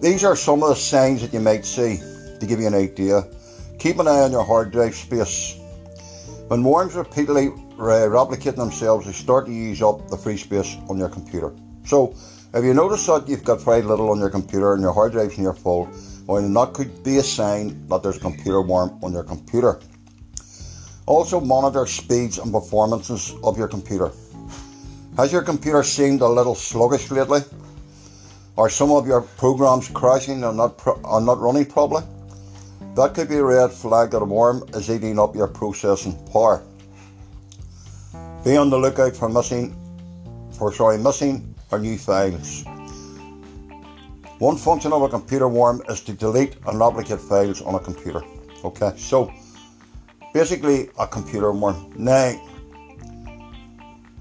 these 0.00 0.24
are 0.24 0.36
some 0.36 0.62
of 0.62 0.68
the 0.70 0.76
signs 0.76 1.22
that 1.22 1.32
you 1.32 1.40
might 1.40 1.64
see 1.64 2.00
to 2.40 2.46
give 2.46 2.60
you 2.60 2.66
an 2.66 2.74
idea. 2.74 3.24
Keep 3.78 3.98
an 3.98 4.08
eye 4.08 4.22
on 4.22 4.32
your 4.32 4.44
hard 4.44 4.72
drive 4.72 4.94
space. 4.94 5.58
When 6.48 6.62
worms 6.62 6.94
repeatedly 6.94 7.48
uh, 7.78 8.08
replicate 8.08 8.56
themselves, 8.56 9.06
they 9.06 9.12
start 9.12 9.46
to 9.46 9.52
use 9.52 9.82
up 9.82 10.08
the 10.08 10.16
free 10.16 10.36
space 10.36 10.76
on 10.88 10.98
your 10.98 11.08
computer. 11.08 11.52
So, 11.84 12.14
if 12.54 12.64
you 12.64 12.72
notice 12.72 13.04
that 13.06 13.28
you've 13.28 13.44
got 13.44 13.60
very 13.60 13.82
little 13.82 14.10
on 14.10 14.18
your 14.18 14.30
computer 14.30 14.72
and 14.72 14.82
your 14.82 14.92
hard 14.92 15.12
drive's 15.12 15.36
near 15.36 15.52
full, 15.52 15.88
well, 16.26 16.42
that 16.42 16.72
could 16.72 17.04
be 17.04 17.18
a 17.18 17.22
sign 17.22 17.86
that 17.88 18.02
there's 18.02 18.16
a 18.16 18.20
computer 18.20 18.62
worm 18.62 18.98
on 19.02 19.12
your 19.12 19.24
computer. 19.24 19.80
Also, 21.06 21.40
monitor 21.40 21.86
speeds 21.86 22.38
and 22.38 22.52
performances 22.52 23.34
of 23.44 23.58
your 23.58 23.68
computer. 23.68 24.10
Has 25.16 25.32
your 25.32 25.42
computer 25.42 25.82
seemed 25.82 26.20
a 26.20 26.28
little 26.28 26.54
sluggish 26.54 27.10
lately? 27.10 27.40
Are 28.58 28.68
some 28.68 28.90
of 28.90 29.06
your 29.06 29.22
programs 29.22 29.88
crashing 29.88 30.42
and 30.42 30.56
not, 30.56 30.84
not 31.04 31.38
running 31.38 31.66
properly? 31.66 32.02
That 32.96 33.12
could 33.12 33.28
be 33.28 33.36
a 33.36 33.44
red 33.44 33.72
flag 33.72 34.12
that 34.12 34.22
a 34.22 34.24
worm 34.24 34.64
is 34.72 34.88
eating 34.88 35.18
up 35.18 35.36
your 35.36 35.48
processing 35.48 36.16
power. 36.32 36.62
Be 38.42 38.56
on 38.56 38.70
the 38.70 38.78
lookout 38.78 39.14
for 39.14 39.28
missing, 39.28 39.76
for 40.56 40.72
sorry, 40.72 40.96
missing 40.96 41.54
or 41.70 41.78
new 41.78 41.98
files. 41.98 42.64
One 44.38 44.56
function 44.56 44.94
of 44.94 45.02
a 45.02 45.10
computer 45.10 45.46
worm 45.46 45.82
is 45.90 46.00
to 46.04 46.14
delete 46.14 46.56
and 46.66 46.80
replicate 46.80 47.20
files 47.20 47.60
on 47.60 47.74
a 47.74 47.78
computer. 47.78 48.22
Okay, 48.64 48.94
so 48.96 49.30
basically 50.32 50.88
a 50.98 51.06
computer 51.06 51.52
worm. 51.52 51.92
Now, 51.98 52.32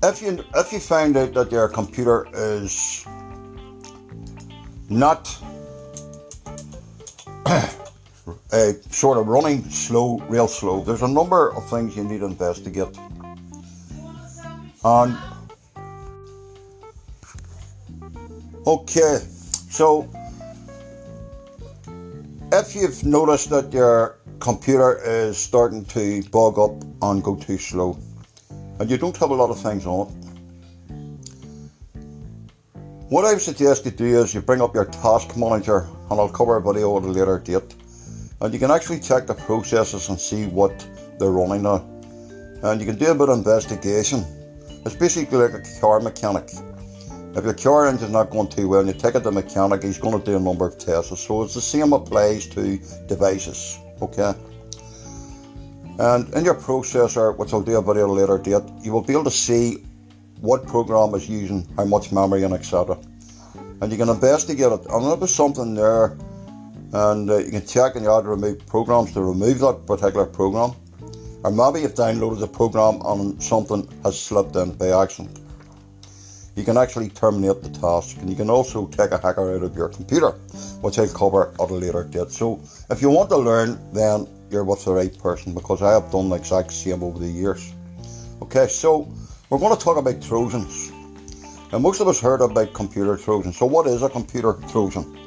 if 0.04 0.22
you 0.22 0.44
if 0.54 0.74
you 0.74 0.82
find 0.82 1.16
out 1.16 1.34
that 1.34 1.50
your 1.50 1.70
computer 1.70 2.28
is 2.34 3.06
not 4.90 5.34
uh, 8.52 8.74
sort 8.90 9.18
of 9.18 9.28
running 9.28 9.64
slow, 9.70 10.20
real 10.30 10.48
slow. 10.48 10.84
There's 10.84 11.04
a 11.04 11.08
number 11.08 11.54
of 11.54 11.70
things 11.70 11.96
you 11.96 12.04
need 12.04 12.20
to 12.20 12.26
investigate. 12.26 12.98
And 14.84 15.18
okay, 18.66 19.20
so 19.70 20.10
if 22.52 22.76
you've 22.76 23.04
noticed 23.04 23.50
that 23.50 23.74
your 23.74 24.18
computer 24.40 25.00
is 25.04 25.38
starting 25.38 25.86
to 25.86 26.24
bog 26.30 26.60
up 26.60 26.84
and 27.02 27.24
go 27.24 27.36
too 27.36 27.58
slow, 27.58 27.98
and 28.80 28.90
you 28.90 28.98
don't 28.98 29.18
have 29.18 29.32
a 29.32 29.36
lot 29.36 29.50
of 29.50 29.60
things 29.60 29.86
on 29.86 30.08
it, 30.08 30.14
what 33.10 33.24
I 33.24 33.34
would 33.34 33.42
suggest 33.42 33.86
you 33.86 33.92
do 33.92 34.06
is 34.06 34.34
you 34.34 34.42
bring 34.42 34.62
up 34.62 34.74
your 34.74 34.86
task 34.86 35.38
manager, 35.38 35.88
and 36.10 36.20
I'll 36.20 36.30
cover 36.30 36.58
a 36.58 36.62
video 36.62 36.98
at 36.98 37.04
a 37.04 37.08
later 37.08 37.40
date 37.40 37.76
and 38.46 38.54
you 38.54 38.60
can 38.60 38.72
actually 38.72 39.00
check 39.00 39.26
the 39.26 39.34
processes 39.34 40.10
and 40.10 40.20
see 40.20 40.46
what 40.46 40.88
they're 41.20 41.32
running 41.32 41.64
now. 41.64 41.84
And 42.64 42.80
you 42.80 42.86
can 42.86 42.98
do 42.98 43.12
a 43.12 43.16
bit 43.16 43.30
of 43.30 43.38
investigation 43.38 44.24
It's 44.86 44.96
basically 44.96 45.40
like 45.40 45.54
a 45.56 45.82
car 45.82 46.00
mechanic. 46.00 46.52
If 47.36 47.44
your 47.44 47.56
car 47.56 47.88
engine's 47.88 48.12
not 48.12 48.30
going 48.30 48.48
too 48.50 48.68
well 48.70 48.82
and 48.82 48.88
you 48.88 48.94
take 48.94 49.16
it 49.16 49.24
to 49.24 49.26
the 49.26 49.32
mechanic, 49.32 49.82
he's 49.82 49.98
going 49.98 50.18
to 50.18 50.24
do 50.24 50.38
a 50.38 50.40
number 50.40 50.68
of 50.68 50.78
tests. 50.78 51.20
So 51.20 51.42
it's 51.42 51.56
the 51.56 51.62
same 51.62 51.92
applies 51.92 52.46
to 52.50 52.78
devices, 53.08 53.80
okay? 54.00 54.34
And 55.98 56.32
in 56.36 56.46
your 56.46 56.54
processor, 56.54 57.36
which 57.36 57.52
I'll 57.52 57.64
do 57.64 57.78
a 57.78 57.82
video 57.82 58.08
later 58.08 58.38
date, 58.38 58.62
you 58.84 58.92
will 58.92 59.02
be 59.02 59.14
able 59.14 59.24
to 59.24 59.32
see 59.32 59.84
what 60.40 60.68
program 60.68 61.16
is 61.16 61.28
using 61.28 61.68
how 61.76 61.86
much 61.86 62.12
memory 62.12 62.44
and 62.44 62.54
etc. 62.54 62.96
And 63.82 63.92
you 63.92 63.98
can 63.98 64.10
investigate 64.10 64.72
it. 64.72 64.86
And 64.88 65.12
if 65.12 65.20
there's 65.20 65.34
something 65.34 65.74
there, 65.74 66.16
and 66.94 67.30
uh, 67.30 67.38
you 67.38 67.52
can 67.52 67.66
check 67.66 67.96
in 67.96 68.04
your 68.04 68.22
to 68.22 68.28
remove 68.30 68.66
programs 68.68 69.14
to 69.14 69.22
remove 69.22 69.60
that 69.60 69.86
particular 69.86 70.26
program. 70.26 70.72
Or 71.44 71.52
maybe 71.52 71.82
you've 71.82 71.94
downloaded 71.94 72.40
the 72.40 72.48
program 72.48 73.02
and 73.06 73.42
something 73.42 73.88
has 74.04 74.20
slipped 74.20 74.56
in 74.56 74.72
by 74.76 74.90
accident. 74.90 75.40
You 76.56 76.64
can 76.64 76.78
actually 76.78 77.10
terminate 77.10 77.62
the 77.62 77.70
task 77.70 78.18
and 78.18 78.30
you 78.30 78.36
can 78.36 78.50
also 78.50 78.88
take 78.88 79.12
a 79.12 79.18
hacker 79.18 79.56
out 79.56 79.64
of 79.64 79.76
your 79.76 79.90
computer, 79.90 80.32
which 80.82 80.98
I'll 80.98 81.08
cover 81.10 81.54
at 81.60 81.70
a 81.70 81.74
later 81.74 82.04
date. 82.04 82.32
So 82.32 82.62
if 82.90 83.02
you 83.02 83.10
want 83.10 83.30
to 83.30 83.38
learn, 83.38 83.78
then 83.92 84.28
you're 84.50 84.64
with 84.64 84.86
the 84.86 84.94
right 84.94 85.18
person 85.20 85.54
because 85.54 85.82
I 85.82 85.92
have 85.92 86.12
done 86.12 86.30
the 86.30 86.36
exact 86.36 86.72
same 86.72 87.04
over 87.04 87.20
the 87.20 87.28
years. 87.28 87.74
Okay, 88.42 88.68
so 88.68 89.12
we're 89.50 89.60
going 89.60 89.76
to 89.76 89.84
talk 89.84 89.98
about 89.98 90.22
Trojans. 90.22 90.92
Now, 91.72 91.80
most 91.80 92.00
of 92.00 92.08
us 92.08 92.22
heard 92.22 92.42
about 92.42 92.74
computer 92.74 93.18
Trojans. 93.18 93.58
So, 93.58 93.66
what 93.66 93.86
is 93.88 94.02
a 94.02 94.10
computer 94.10 94.54
Trojan? 94.70 95.25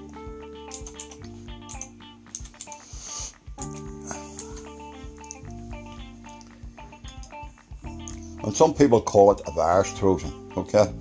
Some 8.58 8.74
people 8.74 9.00
call 9.00 9.30
it 9.30 9.40
a 9.46 9.52
virus 9.52 9.96
Trojan. 9.96 10.32
Okay, 10.56 10.92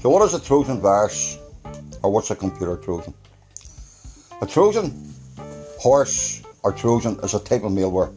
so 0.00 0.10
what 0.10 0.22
is 0.22 0.32
a 0.32 0.38
Trojan 0.38 0.80
virus, 0.80 1.38
or 2.04 2.12
what's 2.12 2.30
a 2.30 2.36
computer 2.36 2.76
Trojan? 2.76 3.12
A 4.40 4.46
Trojan 4.46 5.12
horse 5.80 6.40
or 6.62 6.70
Trojan 6.72 7.18
is 7.24 7.34
a 7.34 7.40
type 7.40 7.64
of 7.64 7.72
malware 7.72 8.14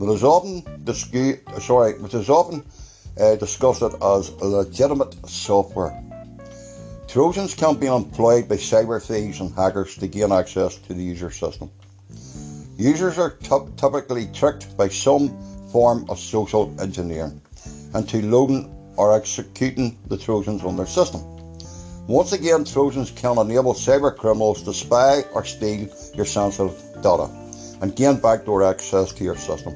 that 0.00 0.10
is 0.10 0.24
often 0.24 0.62
discu- 0.82 1.38
sorry, 1.60 1.92
which 2.00 2.14
is 2.14 2.28
often 2.28 2.64
uh, 3.20 3.36
discussed 3.36 3.82
as 3.82 4.32
legitimate 4.42 5.14
software. 5.28 5.94
Trojans 7.06 7.54
can 7.54 7.76
be 7.76 7.86
employed 7.86 8.48
by 8.48 8.56
cyber 8.56 9.00
thieves 9.00 9.38
and 9.38 9.54
hackers 9.54 9.94
to 9.98 10.08
gain 10.08 10.32
access 10.32 10.78
to 10.78 10.94
the 10.94 11.04
user 11.04 11.30
system. 11.30 11.70
Users 12.76 13.18
are 13.18 13.30
t- 13.30 13.68
typically 13.76 14.26
tricked 14.32 14.76
by 14.76 14.88
some 14.88 15.28
form 15.70 16.06
of 16.10 16.18
social 16.18 16.74
engineering 16.80 17.40
into 17.94 18.22
loading 18.22 18.74
or 18.96 19.14
executing 19.14 19.98
the 20.08 20.16
Trojans 20.16 20.62
on 20.64 20.76
their 20.76 20.86
system. 20.86 21.20
Once 22.08 22.32
again, 22.32 22.64
Trojans 22.64 23.10
can 23.10 23.38
enable 23.38 23.74
cyber 23.74 24.14
criminals 24.16 24.62
to 24.62 24.72
spy 24.72 25.22
or 25.34 25.44
steal 25.44 25.88
your 26.14 26.26
sensitive 26.26 26.76
data 27.02 27.30
and 27.80 27.94
gain 27.94 28.16
backdoor 28.16 28.64
access 28.64 29.12
to 29.12 29.24
your 29.24 29.36
system. 29.36 29.74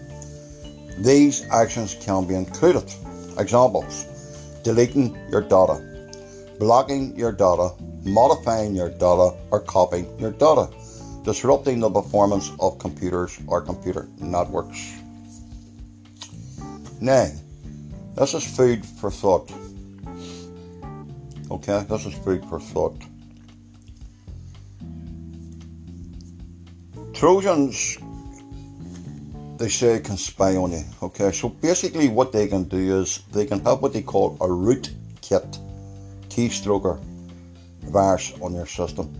These 0.99 1.47
actions 1.51 1.97
can 2.01 2.27
be 2.27 2.35
included. 2.35 2.93
Examples 3.39 4.07
deleting 4.65 5.17
your 5.31 5.43
data, 5.43 5.81
blocking 6.59 7.17
your 7.17 7.31
data, 7.31 7.71
modifying 8.03 8.75
your 8.75 8.89
data, 8.91 9.37
or 9.51 9.61
copying 9.61 10.07
your 10.19 10.33
data, 10.33 10.69
disrupting 11.23 11.79
the 11.79 11.91
performance 11.91 12.51
of 12.59 12.79
computers 12.79 13.39
or 13.47 13.61
computer 13.61 14.09
networks. 14.19 14.99
Now, 17.00 17.31
this 18.17 18.35
is 18.35 18.57
food 18.57 18.85
for 18.85 19.11
thought. 19.11 19.52
Okay, 21.50 21.85
this 21.89 22.07
is 22.07 22.15
food 22.15 22.45
for 22.47 22.59
thought. 22.59 22.97
Trojans, 27.13 27.99
they 29.59 29.69
say, 29.69 30.00
can 30.00 30.17
spy 30.17 30.57
on 30.57 30.73
you. 30.73 30.83
Okay, 31.02 31.33
so 31.33 31.49
basically, 31.49 32.09
what 32.09 32.33
they 32.33 32.47
can 32.49 32.65
do 32.65 33.00
is 33.00 33.21
they 33.33 33.47
can 33.47 33.65
have 33.65 33.81
what 33.81 33.93
they 33.93 34.02
call 34.02 34.37
a 34.41 34.50
root 34.50 34.91
kit 35.21 35.59
keystroker 36.29 37.00
virus 37.85 38.35
on 38.43 38.55
your 38.55 38.67
system. 38.67 39.15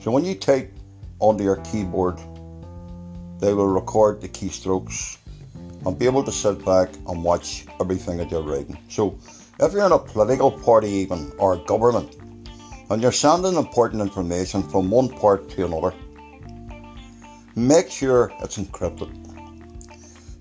So 0.00 0.10
when 0.10 0.24
you 0.24 0.34
type 0.34 0.70
onto 1.18 1.44
your 1.44 1.56
keyboard, 1.56 2.18
they 3.38 3.54
will 3.54 3.68
record 3.68 4.20
the 4.20 4.28
keystrokes 4.28 5.18
and 5.84 5.98
be 5.98 6.06
able 6.06 6.24
to 6.24 6.32
sit 6.32 6.64
back 6.64 6.90
and 7.08 7.22
watch 7.22 7.66
everything 7.80 8.16
that 8.18 8.30
you're 8.30 8.42
writing. 8.42 8.78
So 8.88 9.18
if 9.60 9.72
you're 9.72 9.86
in 9.86 9.92
a 9.92 9.98
political 9.98 10.50
party 10.50 10.88
even 10.88 11.32
or 11.38 11.54
a 11.54 11.58
government 11.58 12.16
and 12.90 13.02
you're 13.02 13.12
sending 13.12 13.54
important 13.54 14.02
information 14.02 14.62
from 14.62 14.90
one 14.90 15.08
part 15.08 15.48
to 15.50 15.66
another, 15.66 15.92
Make 17.54 17.90
sure 17.90 18.32
it's 18.40 18.56
encrypted. 18.56 19.12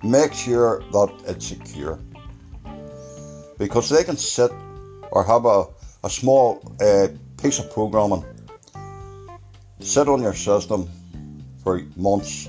Make 0.02 0.32
sure 0.32 0.82
that 0.94 1.12
it's 1.28 1.48
secure. 1.48 2.00
Because 3.58 3.90
they 3.90 4.06
can 4.06 4.16
sit 4.16 4.50
or 5.12 5.26
have 5.26 5.46
a, 5.46 5.66
a 6.06 6.10
small 6.10 6.62
uh, 6.80 7.10
piece 7.42 7.60
of 7.60 7.70
programming 7.72 8.24
sit 9.82 10.08
on 10.08 10.22
your 10.22 10.34
system 10.34 10.88
for 11.64 11.82
months 11.98 12.48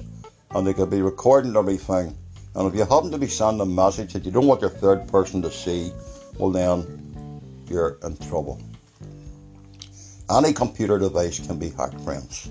and 0.53 0.65
they 0.65 0.75
could 0.75 0.91
be 0.91 1.03
recording 1.03 1.57
everything. 1.57 2.17
And 2.55 2.69
if 2.69 2.75
you 2.75 2.81
happen 2.81 3.11
to 3.11 3.19
be 3.19 3.29
sending 3.29 3.63
a 3.63 3.67
message 3.67 4.13
that 4.13 4.25
you 4.25 4.31
don't 4.31 4.47
want 4.47 4.61
your 4.61 4.71
third 4.71 5.09
person 5.09 5.41
to 5.43 5.51
see, 5.51 5.91
well, 6.37 6.51
then 6.51 7.41
you're 7.67 7.99
in 8.05 8.17
trouble. 8.19 8.61
Any 10.31 10.53
computer 10.53 10.99
device 10.99 11.45
can 11.47 11.59
be 11.59 11.71
hacked, 11.71 12.01
friends. 12.03 12.51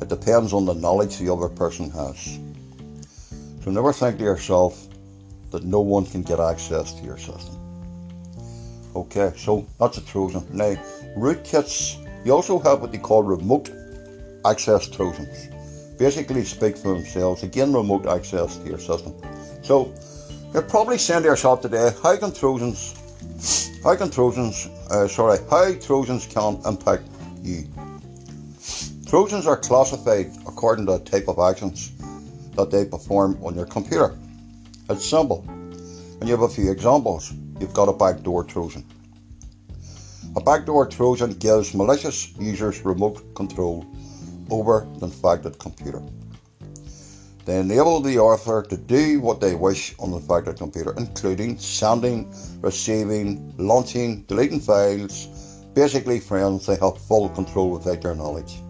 It 0.00 0.08
depends 0.08 0.52
on 0.52 0.64
the 0.64 0.74
knowledge 0.74 1.18
the 1.18 1.32
other 1.32 1.48
person 1.48 1.90
has. 1.90 2.38
So 3.62 3.70
never 3.70 3.92
think 3.92 4.18
to 4.18 4.24
yourself 4.24 4.88
that 5.50 5.64
no 5.64 5.80
one 5.80 6.04
can 6.04 6.22
get 6.22 6.40
access 6.40 6.92
to 6.94 7.04
your 7.04 7.16
system. 7.16 7.56
Okay, 8.96 9.32
so 9.36 9.66
that's 9.78 9.98
a 9.98 10.04
Trojan. 10.04 10.44
Now, 10.52 10.74
rootkits, 11.16 12.04
you 12.24 12.32
also 12.32 12.58
have 12.58 12.80
what 12.80 12.92
they 12.92 12.98
call 12.98 13.22
remote 13.22 13.70
access 14.44 14.88
Trojans. 14.88 15.48
Basically 15.98 16.44
speak 16.44 16.76
for 16.76 16.94
themselves. 16.94 17.42
Again, 17.42 17.72
remote 17.72 18.06
access 18.06 18.56
to 18.56 18.68
your 18.68 18.78
system. 18.78 19.14
So, 19.62 19.94
you're 20.52 20.62
probably 20.62 20.98
saying 20.98 21.22
to 21.22 21.28
yourself 21.28 21.62
today, 21.62 21.90
how 22.02 22.16
can 22.16 22.32
Trojans, 22.32 22.94
how 23.82 23.96
can 23.96 24.10
Trojans, 24.10 24.68
uh, 24.90 25.08
sorry, 25.08 25.38
how 25.50 25.72
Trojans 25.74 26.26
can 26.26 26.60
impact 26.64 27.04
you? 27.42 27.66
Trojans 29.06 29.46
are 29.46 29.56
classified 29.56 30.32
according 30.46 30.86
to 30.86 30.92
the 30.92 30.98
type 31.00 31.28
of 31.28 31.38
actions 31.38 31.92
that 32.56 32.70
they 32.70 32.84
perform 32.84 33.38
on 33.44 33.54
your 33.54 33.66
computer. 33.66 34.16
It's 34.90 35.04
simple, 35.04 35.44
and 35.48 36.24
you 36.24 36.30
have 36.30 36.42
a 36.42 36.48
few 36.48 36.70
examples. 36.70 37.32
You've 37.60 37.74
got 37.74 37.88
a 37.88 37.92
backdoor 37.92 38.44
Trojan. 38.44 38.84
A 40.36 40.40
backdoor 40.40 40.86
Trojan 40.86 41.32
gives 41.34 41.74
malicious 41.74 42.36
users 42.38 42.84
remote 42.84 43.34
control 43.34 43.86
over 44.50 44.86
the 44.98 45.06
infected 45.06 45.58
computer. 45.58 46.02
They 47.44 47.60
enable 47.60 48.00
the 48.00 48.18
author 48.18 48.62
to 48.62 48.76
do 48.76 49.20
what 49.20 49.40
they 49.40 49.54
wish 49.54 49.94
on 49.98 50.10
the 50.10 50.16
infected 50.16 50.56
computer, 50.56 50.94
including 50.96 51.58
sending, 51.58 52.34
receiving, 52.62 53.54
launching, 53.58 54.22
deleting 54.22 54.60
files. 54.60 55.26
Basically, 55.74 56.20
friends, 56.20 56.66
they 56.66 56.76
have 56.76 56.96
full 56.96 57.28
control 57.28 57.70
without 57.70 58.00
their 58.00 58.14
knowledge. 58.14 58.60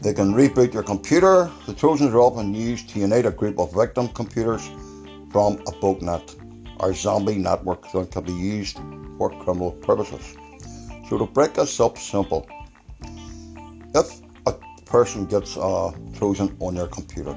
They 0.00 0.14
can 0.14 0.32
reboot 0.32 0.72
your 0.72 0.84
computer. 0.84 1.50
The 1.66 1.74
Trojans 1.74 2.14
are 2.14 2.20
often 2.20 2.54
used 2.54 2.88
to 2.90 3.00
unite 3.00 3.26
a 3.26 3.32
group 3.32 3.58
of 3.58 3.74
victim 3.74 4.06
computers 4.08 4.64
from 5.32 5.54
a 5.66 5.72
botnet 5.82 6.36
or 6.78 6.94
zombie 6.94 7.38
network 7.38 7.90
that 7.90 8.12
can 8.12 8.22
be 8.22 8.32
used 8.32 8.78
for 9.18 9.30
criminal 9.42 9.72
purposes. 9.72 10.36
So 11.08 11.18
to 11.18 11.26
break 11.26 11.54
this 11.54 11.80
up 11.80 11.98
simple, 11.98 12.46
if 13.94 14.20
a 14.46 14.52
person 14.84 15.26
gets 15.26 15.56
a 15.56 15.92
Trojan 16.16 16.56
on 16.60 16.74
their 16.74 16.86
computer, 16.86 17.36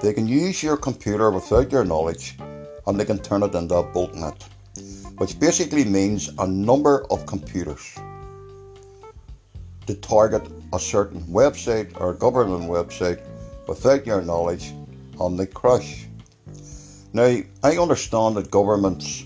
they 0.00 0.12
can 0.12 0.26
use 0.26 0.62
your 0.62 0.76
computer 0.76 1.30
without 1.30 1.70
your 1.72 1.84
knowledge 1.84 2.36
and 2.86 2.98
they 2.98 3.04
can 3.04 3.18
turn 3.18 3.42
it 3.42 3.54
into 3.54 3.74
a 3.74 3.84
botnet, 3.84 4.42
which 5.18 5.38
basically 5.38 5.84
means 5.84 6.30
a 6.38 6.46
number 6.46 7.06
of 7.10 7.26
computers 7.26 7.94
to 9.86 9.94
target 9.94 10.46
a 10.72 10.78
certain 10.78 11.22
website 11.24 11.98
or 12.00 12.14
government 12.14 12.64
website 12.70 13.20
without 13.68 14.06
your 14.06 14.22
knowledge 14.22 14.72
and 15.20 15.38
they 15.38 15.46
crash. 15.46 16.06
Now, 17.12 17.36
I 17.62 17.76
understand 17.78 18.36
that 18.36 18.50
governments 18.50 19.24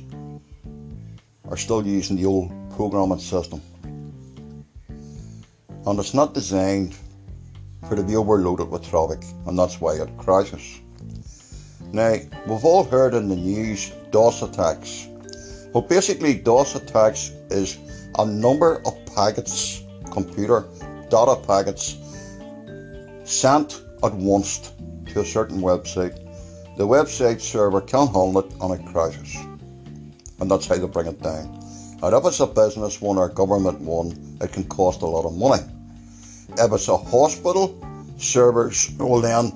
are 1.48 1.56
still 1.56 1.86
using 1.86 2.16
the 2.16 2.26
old 2.26 2.52
programming 2.76 3.18
system 3.18 3.62
and 5.88 5.98
it's 5.98 6.12
not 6.12 6.34
designed 6.34 6.94
for 7.88 7.96
to 7.96 8.02
be 8.02 8.14
overloaded 8.14 8.68
with 8.68 8.86
traffic 8.86 9.24
and 9.46 9.58
that's 9.58 9.80
why 9.80 9.94
it 9.94 10.18
crashes. 10.18 10.82
Now, 11.92 12.16
we've 12.46 12.64
all 12.64 12.84
heard 12.84 13.14
in 13.14 13.30
the 13.30 13.36
news 13.36 13.90
DOS 14.10 14.42
attacks. 14.42 15.08
Well, 15.72 15.82
basically, 15.82 16.34
DOS 16.34 16.74
attacks 16.74 17.30
is 17.50 17.78
a 18.18 18.26
number 18.26 18.82
of 18.84 18.94
packets, 19.14 19.82
computer 20.12 20.66
data 21.08 21.36
packets, 21.46 21.96
sent 23.24 23.80
at 24.02 24.12
once 24.12 24.72
to 25.06 25.20
a 25.20 25.24
certain 25.24 25.62
website. 25.62 26.16
The 26.76 26.86
website 26.86 27.40
server 27.40 27.80
can't 27.80 28.12
handle 28.12 28.40
it 28.40 28.52
and 28.60 28.78
it 28.78 28.92
crashes. 28.92 29.36
And 30.38 30.50
that's 30.50 30.66
how 30.66 30.76
they 30.76 30.86
bring 30.86 31.06
it 31.06 31.22
down. 31.22 31.58
And 32.02 32.14
if 32.14 32.24
it's 32.26 32.40
a 32.40 32.46
business 32.46 33.00
one 33.00 33.16
or 33.16 33.30
government 33.30 33.80
one, 33.80 34.38
it 34.42 34.52
can 34.52 34.64
cost 34.64 35.00
a 35.00 35.06
lot 35.06 35.24
of 35.24 35.34
money. 35.34 35.62
If 36.58 36.72
it's 36.72 36.88
a 36.88 36.96
hospital, 36.96 37.78
servers, 38.18 38.90
well 38.98 39.20
then 39.20 39.52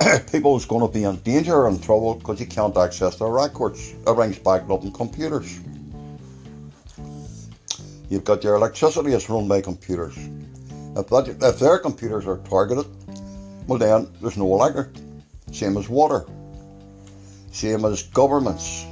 people's 0.32 0.66
going 0.66 0.86
to 0.86 0.92
be 0.92 1.04
in 1.04 1.16
danger 1.16 1.66
and 1.66 1.82
trouble 1.82 2.14
because 2.14 2.40
you 2.40 2.46
can't 2.46 2.76
access 2.76 3.16
their 3.16 3.28
records. 3.28 3.94
Everything's 4.06 4.38
backed 4.38 4.70
up 4.70 4.82
in 4.82 4.92
computers. 4.92 5.60
You've 8.08 8.24
got 8.24 8.42
your 8.42 8.56
electricity 8.56 9.12
is 9.12 9.28
run 9.28 9.48
by 9.48 9.60
computers. 9.60 10.16
If, 10.96 11.08
that, 11.08 11.36
if 11.40 11.58
their 11.58 11.78
computers 11.78 12.26
are 12.26 12.38
targeted, 12.38 12.86
well 13.66 13.78
then 13.78 14.08
there's 14.20 14.36
no 14.36 14.46
electric. 14.46 14.88
Same 15.52 15.76
as 15.76 15.88
water. 15.88 16.26
Same 17.52 17.84
as 17.84 18.02
governments. 18.02 18.84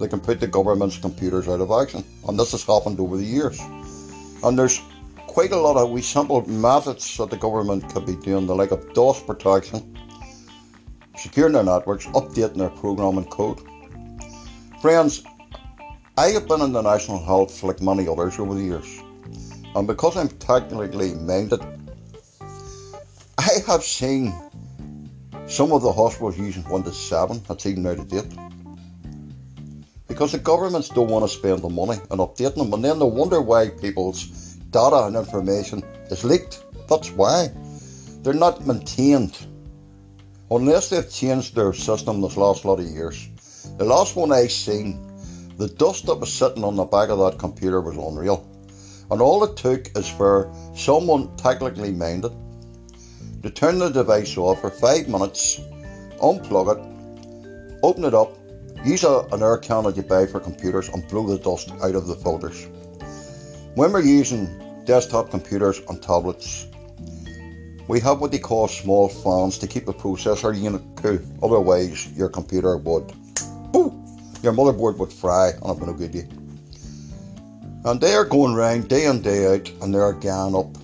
They 0.00 0.08
can 0.08 0.20
put 0.20 0.40
the 0.40 0.48
government's 0.48 0.98
computers 0.98 1.48
out 1.48 1.60
of 1.60 1.70
action. 1.70 2.04
And 2.28 2.38
this 2.38 2.52
has 2.52 2.64
happened 2.64 3.00
over 3.00 3.16
the 3.16 3.24
years. 3.24 3.60
And 4.42 4.58
there's 4.58 4.80
quite 5.34 5.50
a 5.50 5.56
lot 5.56 5.76
of 5.76 5.90
we 5.90 6.00
simple 6.00 6.48
methods 6.48 7.16
that 7.16 7.28
the 7.28 7.36
government 7.36 7.92
could 7.92 8.06
be 8.06 8.14
doing, 8.14 8.46
the 8.46 8.54
like 8.54 8.70
of 8.70 8.94
DOS 8.94 9.20
protection, 9.20 9.98
securing 11.16 11.54
their 11.54 11.64
networks, 11.64 12.06
updating 12.18 12.58
their 12.58 12.70
programming 12.70 13.24
code. 13.24 13.58
Friends, 14.80 15.24
I 16.16 16.28
have 16.28 16.46
been 16.46 16.60
in 16.60 16.72
the 16.72 16.82
National 16.82 17.18
Health 17.18 17.64
like 17.64 17.82
many 17.82 18.06
others 18.06 18.38
over 18.38 18.54
the 18.54 18.62
years. 18.62 18.86
And 19.74 19.88
because 19.88 20.16
I'm 20.16 20.28
technically 20.28 21.14
minded, 21.16 21.60
I 23.36 23.54
have 23.66 23.82
seen 23.82 24.32
some 25.48 25.72
of 25.72 25.82
the 25.82 25.90
hospitals 25.90 26.38
using 26.38 26.62
Windows 26.70 27.08
7 27.08 27.42
that's 27.48 27.66
even 27.66 27.84
out 27.88 27.98
of 27.98 28.06
date. 28.06 28.32
Because 30.06 30.30
the 30.30 30.38
governments 30.38 30.90
don't 30.90 31.10
want 31.10 31.28
to 31.28 31.36
spend 31.36 31.58
the 31.58 31.68
money 31.68 31.98
on 32.12 32.18
updating 32.18 32.54
them, 32.54 32.72
and 32.72 32.84
then 32.84 33.00
they 33.00 33.04
wonder 33.04 33.40
why 33.40 33.70
people's 33.70 34.53
data 34.74 35.06
and 35.06 35.14
information 35.14 35.84
is 36.10 36.24
leaked. 36.24 36.64
That's 36.88 37.12
why. 37.12 37.48
They're 38.22 38.34
not 38.34 38.66
maintained. 38.66 39.38
Unless 40.50 40.90
they've 40.90 41.08
changed 41.08 41.54
their 41.54 41.72
system 41.72 42.20
this 42.20 42.36
last 42.36 42.64
lot 42.64 42.80
of 42.80 42.86
years. 42.86 43.28
The 43.78 43.84
last 43.84 44.16
one 44.16 44.32
I 44.32 44.48
seen, 44.48 44.98
the 45.58 45.68
dust 45.68 46.06
that 46.06 46.16
was 46.16 46.32
sitting 46.32 46.64
on 46.64 46.74
the 46.74 46.84
back 46.84 47.08
of 47.08 47.20
that 47.20 47.38
computer 47.38 47.80
was 47.80 47.96
unreal. 47.96 48.50
And 49.12 49.22
all 49.22 49.44
it 49.44 49.56
took 49.56 49.96
is 49.96 50.08
for 50.08 50.52
someone 50.74 51.36
technically 51.36 51.92
minded 51.92 52.32
to 53.44 53.50
turn 53.50 53.78
the 53.78 53.90
device 53.90 54.36
off 54.36 54.60
for 54.60 54.70
five 54.70 55.06
minutes, 55.06 55.60
unplug 56.20 56.74
it, 56.74 57.78
open 57.84 58.04
it 58.04 58.14
up, 58.14 58.36
use 58.84 59.04
a, 59.04 59.20
an 59.30 59.40
air 59.40 59.58
can 59.58 59.84
that 59.84 59.96
you 59.96 60.02
buy 60.02 60.26
for 60.26 60.40
computers 60.40 60.88
and 60.88 61.06
blow 61.08 61.26
the 61.28 61.38
dust 61.38 61.70
out 61.82 61.94
of 61.94 62.08
the 62.08 62.16
filters. 62.16 62.66
When 63.76 63.92
we're 63.92 64.02
using 64.02 64.63
desktop 64.84 65.30
computers 65.30 65.80
and 65.88 66.02
tablets, 66.02 66.66
we 67.88 68.00
have 68.00 68.20
what 68.20 68.32
they 68.32 68.38
call 68.38 68.68
small 68.68 69.08
fans 69.08 69.58
to 69.58 69.66
keep 69.66 69.86
the 69.86 69.92
processor 69.92 70.58
unit 70.58 70.82
cool. 70.96 71.18
Otherwise, 71.42 72.10
your 72.12 72.28
computer 72.28 72.76
would, 72.76 73.12
boo, 73.72 73.92
your 74.42 74.52
motherboard 74.52 74.96
would 74.98 75.12
fry 75.12 75.50
and 75.50 75.62
it 75.62 75.80
would 75.80 75.86
no 75.86 75.92
good 75.92 76.14
you. 76.14 76.28
And 77.84 78.00
they 78.00 78.14
are 78.14 78.24
going 78.24 78.54
round 78.54 78.88
day 78.88 79.06
in 79.06 79.20
day 79.20 79.54
out 79.54 79.70
and 79.82 79.92
they're 79.94 80.12
going 80.12 80.54
up 80.54 80.76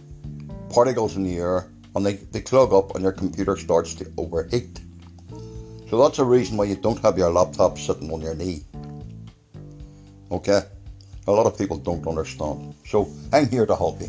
particles 0.70 1.16
in 1.16 1.22
the 1.22 1.38
air 1.38 1.70
and 1.94 2.04
they, 2.04 2.14
they 2.14 2.40
clog 2.40 2.72
up 2.72 2.94
and 2.94 3.02
your 3.02 3.12
computer 3.12 3.56
starts 3.56 3.94
to 3.94 4.12
overheat. 4.18 4.80
So 5.88 5.98
that's 5.98 6.18
a 6.18 6.24
reason 6.24 6.56
why 6.56 6.66
you 6.66 6.76
don't 6.76 7.02
have 7.02 7.18
your 7.18 7.30
laptop 7.30 7.78
sitting 7.78 8.12
on 8.12 8.20
your 8.20 8.34
knee. 8.34 8.64
Okay? 10.30 10.62
A 11.26 11.32
lot 11.32 11.46
of 11.46 11.56
people 11.56 11.76
don't 11.76 12.06
understand. 12.06 12.74
So 12.86 13.08
I'm 13.32 13.48
here 13.48 13.66
to 13.66 13.76
help 13.76 14.00
you. 14.00 14.08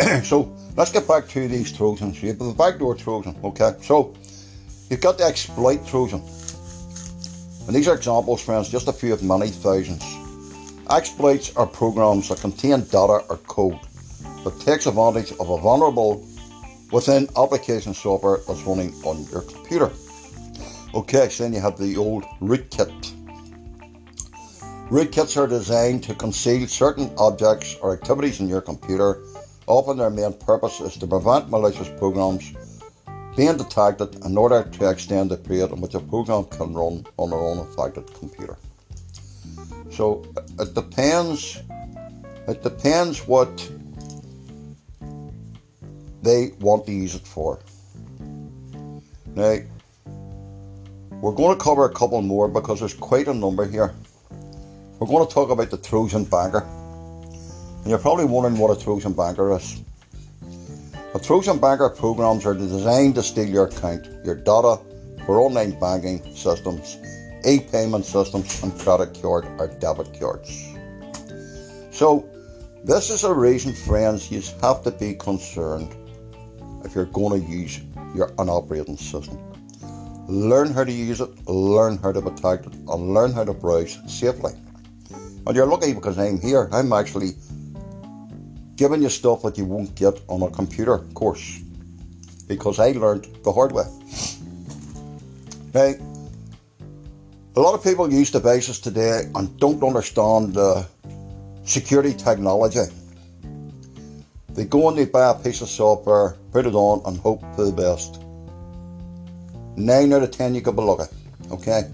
so 0.22 0.54
let's 0.76 0.92
get 0.92 1.06
back 1.08 1.28
to 1.28 1.48
these 1.48 1.72
Trojans. 1.72 2.18
Have 2.20 2.38
the 2.38 2.54
backdoor 2.56 2.94
Trojan, 2.94 3.36
okay? 3.44 3.74
So 3.80 4.14
you've 4.90 5.00
got 5.00 5.18
the 5.18 5.24
exploit 5.24 5.86
Trojan. 5.86 6.22
And 7.66 7.76
these 7.76 7.88
are 7.88 7.94
examples, 7.94 8.42
friends, 8.42 8.68
just 8.68 8.88
a 8.88 8.92
few 8.92 9.12
of 9.12 9.22
many 9.22 9.48
thousands. 9.48 10.04
Exploits 10.90 11.56
are 11.56 11.66
programs 11.66 12.28
that 12.28 12.40
contain 12.40 12.80
data 12.80 13.24
or 13.28 13.38
code 13.46 13.78
that 14.44 14.60
takes 14.60 14.86
advantage 14.86 15.32
of 15.32 15.48
a 15.48 15.58
vulnerable 15.58 16.26
within 16.90 17.28
application 17.36 17.94
software 17.94 18.38
that's 18.46 18.62
running 18.62 18.92
on 19.04 19.24
your 19.30 19.42
computer. 19.42 19.90
Okay, 20.94 21.28
so 21.28 21.44
then 21.44 21.54
you 21.54 21.60
have 21.60 21.78
the 21.78 21.96
old 21.96 22.24
rootkit. 22.40 23.11
Rootkits 24.90 25.36
are 25.36 25.46
designed 25.46 26.02
to 26.04 26.14
conceal 26.14 26.66
certain 26.68 27.10
objects 27.16 27.76
or 27.80 27.94
activities 27.94 28.40
in 28.40 28.48
your 28.48 28.60
computer. 28.60 29.22
Often 29.66 29.96
their 29.98 30.10
main 30.10 30.34
purpose 30.34 30.80
is 30.80 30.96
to 30.98 31.06
prevent 31.06 31.48
malicious 31.48 31.88
programs 31.98 32.52
being 33.36 33.56
detected 33.56 34.22
in 34.24 34.36
order 34.36 34.62
to 34.64 34.90
extend 34.90 35.30
the 35.30 35.36
period 35.36 35.72
in 35.72 35.80
which 35.80 35.94
a 35.94 36.00
program 36.00 36.44
can 36.44 36.74
run 36.74 37.06
on 37.16 37.32
an 37.32 37.60
unaffected 37.60 38.12
computer. 38.12 38.58
So 39.90 40.24
it 40.58 40.74
depends. 40.74 41.62
It 42.48 42.62
depends 42.62 43.26
what 43.26 43.70
they 46.22 46.50
want 46.60 46.86
to 46.86 46.92
use 46.92 47.14
it 47.14 47.26
for. 47.26 47.60
Now, 49.34 49.56
we're 51.22 51.32
going 51.32 51.56
to 51.56 51.62
cover 51.62 51.84
a 51.84 51.94
couple 51.94 52.20
more 52.20 52.48
because 52.48 52.80
there's 52.80 52.94
quite 52.94 53.28
a 53.28 53.34
number 53.34 53.66
here. 53.66 53.94
We're 55.02 55.08
going 55.08 55.26
to 55.26 55.34
talk 55.34 55.50
about 55.50 55.68
the 55.68 55.78
Trojan 55.78 56.22
Banker. 56.22 56.60
And 56.60 57.86
you're 57.88 57.98
probably 57.98 58.24
wondering 58.24 58.56
what 58.56 58.70
a 58.70 58.80
Trojan 58.80 59.14
Banker 59.14 59.56
is. 59.56 59.82
A 61.16 61.18
Trojan 61.18 61.58
Banker 61.58 61.88
programs 61.90 62.46
are 62.46 62.54
designed 62.54 63.16
to 63.16 63.22
steal 63.24 63.48
your 63.48 63.66
account, 63.66 64.06
your 64.24 64.36
data 64.36 64.80
for 65.26 65.40
online 65.40 65.76
banking 65.80 66.22
systems 66.36 66.98
e-payment 67.44 68.04
systems 68.04 68.62
and 68.62 68.78
credit 68.78 69.20
card 69.20 69.44
or 69.58 69.66
debit 69.80 70.16
cards. 70.20 70.68
So 71.90 72.24
this 72.84 73.10
is 73.10 73.24
a 73.24 73.34
reason, 73.34 73.72
friends, 73.72 74.30
you 74.30 74.40
have 74.60 74.84
to 74.84 74.92
be 74.92 75.14
concerned 75.14 75.96
if 76.84 76.94
you're 76.94 77.06
going 77.06 77.44
to 77.44 77.50
use 77.50 77.80
your 78.14 78.32
an 78.38 78.48
operating 78.48 78.96
system. 78.96 79.36
Learn 80.28 80.72
how 80.72 80.84
to 80.84 80.92
use 80.92 81.20
it, 81.20 81.48
learn 81.48 81.98
how 81.98 82.12
to 82.12 82.22
protect 82.22 82.66
it, 82.66 82.74
and 82.74 83.12
learn 83.12 83.32
how 83.32 83.42
to 83.42 83.52
browse 83.52 83.98
safely. 84.06 84.52
And 85.46 85.56
you're 85.56 85.66
lucky 85.66 85.92
because 85.92 86.18
I'm 86.18 86.40
here. 86.40 86.68
I'm 86.72 86.92
actually 86.92 87.32
giving 88.76 89.02
you 89.02 89.08
stuff 89.08 89.42
that 89.42 89.58
you 89.58 89.64
won't 89.64 89.94
get 89.94 90.20
on 90.28 90.42
a 90.42 90.50
computer 90.50 90.98
course 91.14 91.60
because 92.48 92.78
I 92.78 92.92
learned 92.92 93.26
the 93.44 93.52
hard 93.52 93.72
way. 93.72 93.84
Now, 95.74 95.94
a 97.56 97.60
lot 97.60 97.74
of 97.74 97.82
people 97.82 98.12
use 98.12 98.30
devices 98.30 98.78
today 98.80 99.30
and 99.34 99.58
don't 99.58 99.82
understand 99.82 100.54
the 100.54 100.86
security 101.64 102.14
technology. 102.14 102.84
They 104.50 104.64
go 104.64 104.88
and 104.88 104.98
they 104.98 105.06
buy 105.06 105.30
a 105.30 105.34
piece 105.34 105.60
of 105.60 105.68
software, 105.68 106.36
put 106.52 106.66
it 106.66 106.74
on, 106.74 107.02
and 107.06 107.18
hope 107.18 107.40
for 107.54 107.64
the 107.64 107.72
best. 107.72 108.22
Nine 109.76 110.12
out 110.12 110.22
of 110.22 110.30
ten, 110.30 110.54
you 110.54 110.60
could 110.60 110.76
be 110.76 110.82
lucky. 110.82 111.14
Okay, 111.50 111.90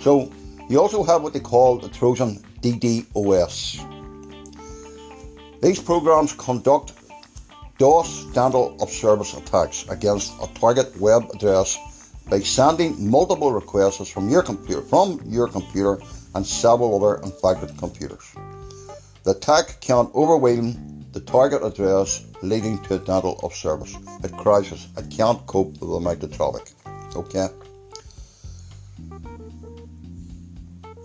so 0.00 0.30
you 0.68 0.80
also 0.80 1.02
have 1.02 1.22
what 1.22 1.32
they 1.32 1.40
call 1.40 1.78
the 1.78 1.88
Trojan 1.88 2.42
DDoS. 2.62 3.88
These 5.60 5.80
programs 5.80 6.32
conduct 6.32 6.92
DOS 7.78 8.24
denial 8.26 8.76
of 8.80 8.88
service 8.90 9.34
attacks 9.34 9.84
against 9.88 10.32
a 10.40 10.46
target 10.54 10.96
web 11.00 11.28
address 11.34 11.76
by 12.30 12.40
sending 12.40 13.10
multiple 13.10 13.52
requests 13.52 14.08
from 14.08 14.28
your 14.28 14.42
computer 14.42 14.82
from 14.82 15.20
your 15.26 15.48
computer 15.48 15.98
and 16.34 16.46
several 16.46 16.94
other 16.96 17.20
infected 17.22 17.76
computers. 17.78 18.34
The 19.24 19.32
attack 19.32 19.80
can 19.80 20.08
overwhelm 20.14 21.04
the 21.12 21.20
target 21.20 21.62
address 21.62 22.24
leading 22.42 22.78
to 22.84 22.94
a 22.94 22.98
denial 22.98 23.38
of 23.42 23.54
service. 23.54 23.96
It 24.24 24.32
crashes. 24.32 24.88
It 24.96 25.10
can't 25.10 25.44
cope 25.46 25.72
with 25.72 25.90
the 25.90 25.96
amount 25.96 26.22
of 26.22 26.32
traffic. 26.34 26.70
Okay. 27.14 27.48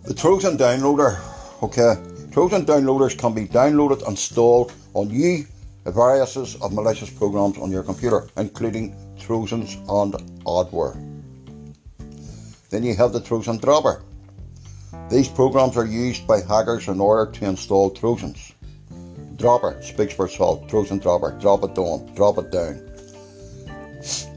The 0.05 0.13
Trojan 0.13 0.57
downloader. 0.57 1.19
Okay. 1.63 1.95
Trojan 2.31 2.65
downloaders 2.65 3.17
can 3.17 3.33
be 3.33 3.47
downloaded 3.47 4.01
and 4.01 4.09
installed 4.09 4.71
on 4.93 5.07
new 5.07 5.43
various 5.85 6.35
of 6.37 6.71
malicious 6.71 7.09
programs 7.09 7.57
on 7.57 7.71
your 7.71 7.81
computer, 7.81 8.27
including 8.37 8.95
Trojans 9.17 9.75
and 9.89 10.13
adware. 10.45 10.95
Then 12.69 12.83
you 12.83 12.95
have 12.95 13.11
the 13.11 13.21
Trojan 13.21 13.57
Dropper. 13.57 14.03
These 15.09 15.29
programs 15.29 15.77
are 15.77 15.85
used 15.85 16.27
by 16.27 16.41
hackers 16.41 16.87
in 16.89 16.99
order 16.99 17.31
to 17.31 17.45
install 17.45 17.89
Trojans. 17.89 18.53
Dropper 19.37 19.81
speaks 19.81 20.13
for 20.13 20.25
itself. 20.25 20.67
Trojan 20.67 20.99
Dropper. 20.99 21.37
Drop 21.39 21.63
it 21.63 21.73
down. 21.73 22.13
Drop 22.13 22.37
it 22.37 22.51
down. 22.51 22.83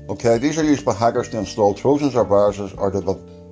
Okay, 0.08 0.38
these 0.38 0.58
are 0.58 0.64
used 0.64 0.86
by 0.86 0.94
hackers 0.94 1.28
to 1.30 1.38
install 1.38 1.74
Trojans 1.74 2.14
or 2.14 2.24
viruses 2.24 2.72
or 2.74 2.90
to 2.90 3.00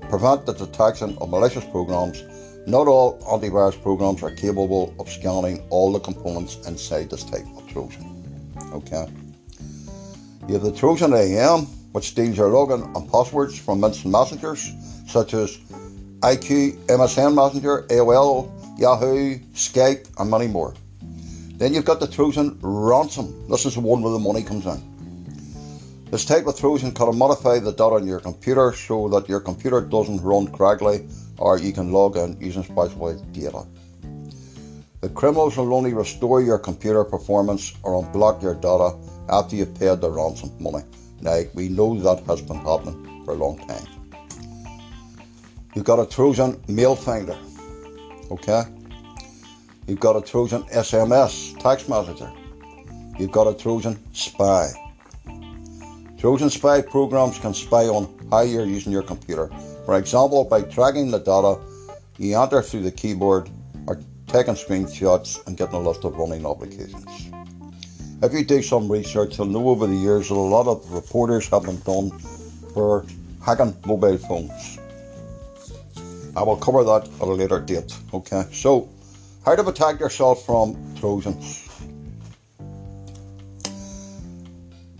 prevent 0.08 0.46
the 0.46 0.54
detection 0.54 1.18
of 1.20 1.28
malicious 1.28 1.64
programs. 1.66 2.22
Not 2.68 2.86
all 2.86 3.18
antivirus 3.20 3.80
programs 3.80 4.22
are 4.22 4.30
capable 4.30 4.94
of 5.00 5.08
scanning 5.08 5.66
all 5.70 5.90
the 5.90 6.00
components 6.00 6.58
inside 6.68 7.08
this 7.08 7.24
type 7.24 7.46
of 7.56 7.66
Trojan. 7.66 8.52
Okay. 8.74 9.08
You 10.46 10.52
have 10.52 10.62
the 10.62 10.72
Trojan 10.72 11.14
IM, 11.14 11.60
which 11.92 12.08
steals 12.08 12.36
your 12.36 12.50
login 12.50 12.94
and 12.94 13.10
passwords 13.10 13.58
from 13.58 13.82
instant 13.82 14.12
messengers 14.12 14.70
such 15.06 15.32
as 15.32 15.56
ICQ, 16.20 16.84
MSN 16.88 17.34
Messenger, 17.34 17.86
AOL, 17.88 18.50
Yahoo, 18.78 19.38
Skype, 19.54 20.06
and 20.18 20.30
many 20.30 20.46
more. 20.46 20.74
Then 21.56 21.72
you've 21.72 21.86
got 21.86 22.00
the 22.00 22.06
Trojan 22.06 22.58
ransom. 22.60 23.48
This 23.48 23.64
is 23.64 23.76
the 23.76 23.80
one 23.80 24.02
where 24.02 24.12
the 24.12 24.18
money 24.18 24.42
comes 24.42 24.66
in. 24.66 26.04
This 26.10 26.26
type 26.26 26.46
of 26.46 26.58
Trojan 26.58 26.92
can 26.92 27.16
modify 27.16 27.60
the 27.60 27.72
data 27.72 27.94
on 27.94 28.06
your 28.06 28.20
computer 28.20 28.74
so 28.74 29.08
that 29.08 29.26
your 29.26 29.40
computer 29.40 29.80
doesn't 29.80 30.20
run 30.20 30.52
correctly 30.52 31.06
or 31.38 31.58
you 31.58 31.72
can 31.72 31.92
log 31.92 32.16
in 32.16 32.36
using 32.40 32.62
specified 32.62 33.32
data. 33.32 33.64
The 35.00 35.08
criminals 35.10 35.56
will 35.56 35.74
only 35.74 35.94
restore 35.94 36.42
your 36.42 36.58
computer 36.58 37.04
performance 37.04 37.72
or 37.82 38.02
unblock 38.02 38.42
your 38.42 38.54
data 38.54 38.96
after 39.28 39.54
you've 39.54 39.78
paid 39.78 40.00
the 40.00 40.10
ransom 40.10 40.50
money. 40.58 40.84
Now, 41.20 41.40
we 41.54 41.68
know 41.68 41.98
that 42.00 42.24
has 42.26 42.42
been 42.42 42.58
happening 42.58 43.24
for 43.24 43.34
a 43.34 43.36
long 43.36 43.58
time. 43.66 43.86
You've 45.74 45.84
got 45.84 46.00
a 46.00 46.06
Trojan 46.06 46.60
mail 46.66 46.96
finder, 46.96 47.36
okay? 48.30 48.62
You've 49.86 50.00
got 50.00 50.16
a 50.16 50.22
Trojan 50.22 50.64
SMS 50.64 51.58
text 51.60 51.88
messenger. 51.88 52.32
You've 53.18 53.30
got 53.30 53.46
a 53.46 53.54
Trojan 53.54 53.98
spy. 54.12 54.70
Trojan 56.18 56.50
spy 56.50 56.82
programs 56.82 57.38
can 57.38 57.54
spy 57.54 57.84
on 57.84 58.12
how 58.30 58.40
you're 58.40 58.66
using 58.66 58.92
your 58.92 59.04
computer. 59.04 59.50
For 59.88 59.96
example, 59.96 60.44
by 60.44 60.60
tracking 60.60 61.10
the 61.10 61.18
data 61.18 61.58
you 62.18 62.38
enter 62.38 62.60
through 62.60 62.82
the 62.82 62.90
keyboard 62.90 63.48
or 63.86 63.98
taking 64.26 64.52
screenshots 64.52 65.46
and 65.46 65.56
getting 65.56 65.76
a 65.76 65.80
list 65.80 66.04
of 66.04 66.14
running 66.14 66.44
applications. 66.44 67.30
If 68.22 68.34
you 68.34 68.44
do 68.44 68.60
some 68.60 68.92
research, 68.92 69.38
you'll 69.38 69.46
know 69.46 69.70
over 69.70 69.86
the 69.86 69.96
years 69.96 70.28
that 70.28 70.34
a 70.34 70.52
lot 70.56 70.66
of 70.66 70.92
reporters 70.92 71.48
have 71.48 71.62
been 71.62 71.80
done 71.80 72.10
for 72.74 73.06
hacking 73.42 73.74
mobile 73.86 74.18
phones. 74.18 74.78
I 76.36 76.42
will 76.42 76.58
cover 76.58 76.84
that 76.84 77.08
at 77.08 77.22
a 77.22 77.32
later 77.32 77.58
date. 77.58 77.96
Okay, 78.12 78.44
so 78.52 78.90
how 79.42 79.56
to 79.56 79.64
protect 79.64 80.00
yourself 80.00 80.44
from 80.44 80.76
Trojans. 81.00 81.66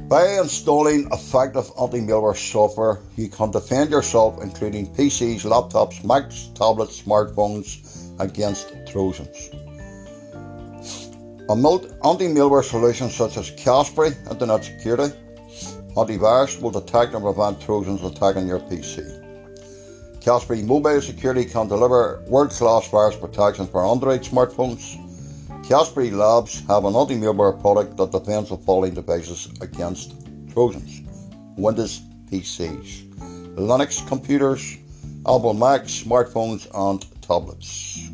By 0.08 0.38
installing 0.38 1.06
effective 1.12 1.70
anti-malware 1.78 2.34
software, 2.34 3.00
you 3.16 3.28
can 3.28 3.50
defend 3.50 3.90
yourself, 3.90 4.42
including 4.42 4.86
PCs, 4.94 5.42
laptops, 5.44 6.02
Macs, 6.02 6.48
tablets, 6.54 7.02
smartphones, 7.02 7.84
against 8.18 8.72
Trojans. 8.86 9.50
A 11.50 11.52
anti-malware 11.52 12.64
solutions 12.64 13.14
such 13.14 13.36
as 13.36 13.50
Kaspersky 13.50 14.30
Internet 14.30 14.64
Security 14.64 15.14
Antivirus 15.94 16.58
will 16.62 16.70
detect 16.70 17.12
and 17.12 17.22
prevent 17.22 17.60
Trojans 17.60 18.02
attacking 18.02 18.48
your 18.48 18.60
PC. 18.60 19.02
Kaspersky 20.20 20.64
Mobile 20.64 21.02
Security 21.02 21.44
can 21.44 21.68
deliver 21.68 22.24
world-class 22.28 22.88
virus 22.88 23.16
protection 23.16 23.66
for 23.66 23.84
Android 23.84 24.22
smartphones. 24.22 25.07
Kaspersky 25.68 26.10
Labs 26.10 26.66
have 26.66 26.86
an 26.86 26.96
anti-malware 26.96 27.60
product 27.60 27.98
that 27.98 28.10
defends 28.10 28.48
the 28.48 28.56
following 28.56 28.94
devices 28.94 29.50
against 29.60 30.14
Trojans. 30.50 31.02
Windows 31.58 32.00
PCs, 32.30 33.06
Linux 33.54 34.00
computers, 34.08 34.78
Apple 35.26 35.52
Macs, 35.52 36.04
smartphones 36.04 36.66
and 36.72 37.04
tablets. 37.20 38.08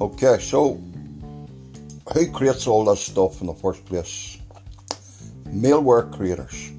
Okay, 0.00 0.38
so 0.40 0.74
who 2.12 2.32
creates 2.32 2.66
all 2.66 2.84
this 2.84 3.00
stuff 3.00 3.40
in 3.42 3.46
the 3.46 3.54
first 3.54 3.84
place? 3.86 4.38
Malware 5.50 6.12
creators. 6.12 6.72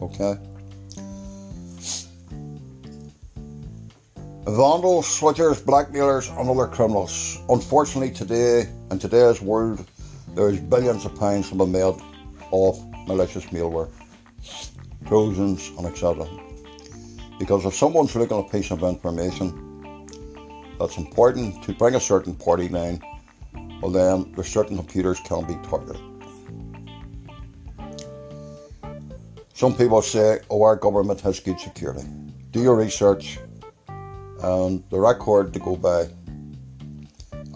Okay. 0.00 0.38
Vandals, 4.44 5.06
switchers, 5.06 5.64
blackmailers, 5.64 6.28
and 6.28 6.50
other 6.50 6.66
criminals. 6.66 7.38
Unfortunately, 7.48 8.10
today, 8.10 8.68
in 8.90 8.98
today's 8.98 9.40
world, 9.40 9.86
there's 10.34 10.58
billions 10.58 11.04
of 11.04 11.14
pounds 11.14 11.50
to 11.50 11.54
be 11.54 11.64
made 11.64 11.94
off 12.50 12.80
malicious 13.06 13.44
malware, 13.46 13.88
Trojans, 15.06 15.70
and 15.78 15.86
etc. 15.86 16.26
Because 17.38 17.64
if 17.64 17.74
someone's 17.74 18.16
looking 18.16 18.36
at 18.36 18.46
a 18.46 18.48
piece 18.48 18.72
of 18.72 18.82
information 18.82 20.08
that's 20.76 20.96
important 20.96 21.62
to 21.62 21.72
bring 21.74 21.94
a 21.94 22.00
certain 22.00 22.34
party 22.34 22.68
line, 22.68 23.00
well, 23.80 23.92
then 23.92 24.32
the 24.32 24.42
certain 24.42 24.76
computers 24.76 25.20
can 25.20 25.46
be 25.46 25.54
targeted. 25.68 26.02
Some 29.54 29.76
people 29.76 30.02
say, 30.02 30.40
oh, 30.50 30.62
our 30.62 30.74
government 30.74 31.20
has 31.20 31.38
good 31.38 31.60
security. 31.60 32.02
Do 32.50 32.60
your 32.60 32.74
research 32.74 33.38
and 34.42 34.82
the 34.90 34.98
record 34.98 35.52
to 35.54 35.58
go 35.58 35.76
by, 35.76 36.08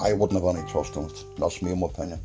I 0.01 0.12
wouldn't 0.12 0.42
have 0.42 0.57
any 0.57 0.68
trust 0.70 0.96
in 0.96 1.05
it. 1.05 1.25
That's 1.38 1.62
me, 1.62 1.72
in 1.72 1.81
my 1.81 1.87
opinion. 1.87 2.20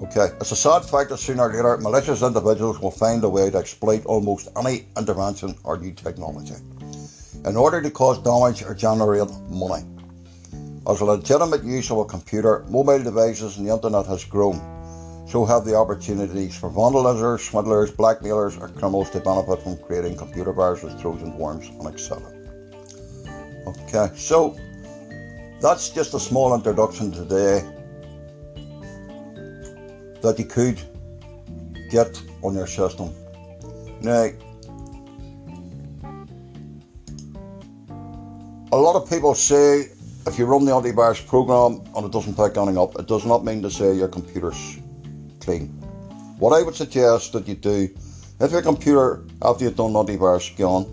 Okay, 0.00 0.28
it's 0.40 0.52
a 0.52 0.56
sad 0.56 0.84
fact 0.84 1.10
that 1.10 1.18
sooner 1.18 1.48
or 1.48 1.52
later 1.52 1.76
malicious 1.78 2.22
individuals 2.22 2.78
will 2.78 2.92
find 2.92 3.22
a 3.24 3.28
way 3.28 3.50
to 3.50 3.58
exploit 3.58 4.06
almost 4.06 4.48
any 4.56 4.86
intervention 4.96 5.56
or 5.64 5.76
new 5.76 5.92
technology 5.92 6.54
in 7.44 7.56
order 7.56 7.82
to 7.82 7.90
cause 7.90 8.18
damage 8.18 8.62
or 8.62 8.74
generate 8.74 9.28
money. 9.50 9.84
As 10.88 11.00
a 11.00 11.04
legitimate 11.04 11.64
use 11.64 11.90
of 11.90 11.98
a 11.98 12.04
computer, 12.04 12.64
mobile 12.68 13.02
devices, 13.02 13.58
and 13.58 13.66
the 13.66 13.74
internet 13.74 14.06
has 14.06 14.24
grown, 14.24 14.77
so 15.28 15.44
have 15.44 15.66
the 15.66 15.74
opportunities 15.74 16.56
for 16.56 16.70
vandalizers, 16.70 17.40
swindlers, 17.40 17.90
blackmailers, 17.90 18.56
or 18.56 18.68
criminals 18.68 19.10
to 19.10 19.20
benefit 19.20 19.62
from 19.62 19.76
creating 19.76 20.16
computer 20.16 20.54
viruses, 20.54 20.98
Trojan 21.00 21.36
worms, 21.36 21.68
and 21.68 21.86
etc. 21.86 22.32
Okay, 23.66 24.08
so 24.16 24.56
that's 25.60 25.90
just 25.90 26.14
a 26.14 26.18
small 26.18 26.54
introduction 26.54 27.12
today 27.12 27.62
that 30.22 30.36
you 30.38 30.46
could 30.46 30.80
get 31.90 32.20
on 32.42 32.54
your 32.54 32.66
system. 32.66 33.12
Now, 34.00 34.30
a 38.72 38.78
lot 38.78 38.96
of 38.96 39.10
people 39.10 39.34
say 39.34 39.90
if 40.26 40.38
you 40.38 40.46
run 40.46 40.64
the 40.64 40.72
antivirus 40.72 41.26
program 41.26 41.82
and 41.94 42.06
it 42.06 42.12
doesn't 42.12 42.34
pick 42.34 42.56
anything 42.56 42.78
up, 42.78 42.98
it 42.98 43.06
does 43.06 43.26
not 43.26 43.44
mean 43.44 43.60
to 43.60 43.70
say 43.70 43.94
your 43.94 44.08
computer's 44.08 44.78
clean. 45.48 45.68
What 46.38 46.52
I 46.52 46.62
would 46.62 46.74
suggest 46.74 47.32
that 47.32 47.48
you 47.48 47.54
do, 47.54 47.88
if 48.38 48.52
your 48.52 48.60
computer, 48.60 49.24
after 49.40 49.64
you've 49.64 49.76
done 49.76 49.94
antivirus 49.94 50.52
scan, 50.52 50.84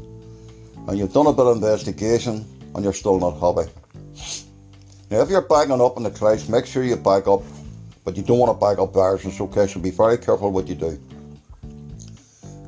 and 0.88 0.98
you've 0.98 1.12
done 1.12 1.28
a 1.28 1.34
bit 1.34 1.46
of 1.46 1.58
investigation, 1.58 2.46
and 2.74 2.84
you're 2.84 2.94
still 2.94 3.20
not 3.20 3.36
happy. 3.44 3.70
Now, 5.12 5.22
if 5.24 5.30
you're 5.30 5.42
backing 5.42 5.82
up 5.82 5.98
in 5.98 6.04
the 6.04 6.10
cloud, 6.10 6.48
make 6.48 6.66
sure 6.66 6.84
you 6.84 6.96
back 6.96 7.28
up, 7.28 7.44
but 8.06 8.16
you 8.16 8.24
don't 8.24 8.40
want 8.40 8.52
to 8.56 8.66
back 8.66 8.80
up 8.80 8.94
viruses, 8.94 9.42
okay? 9.42 9.68
So 9.68 9.82
be 9.82 9.92
very 9.92 10.18
careful 10.18 10.52
what 10.52 10.68
you 10.70 10.76
do. 10.76 10.98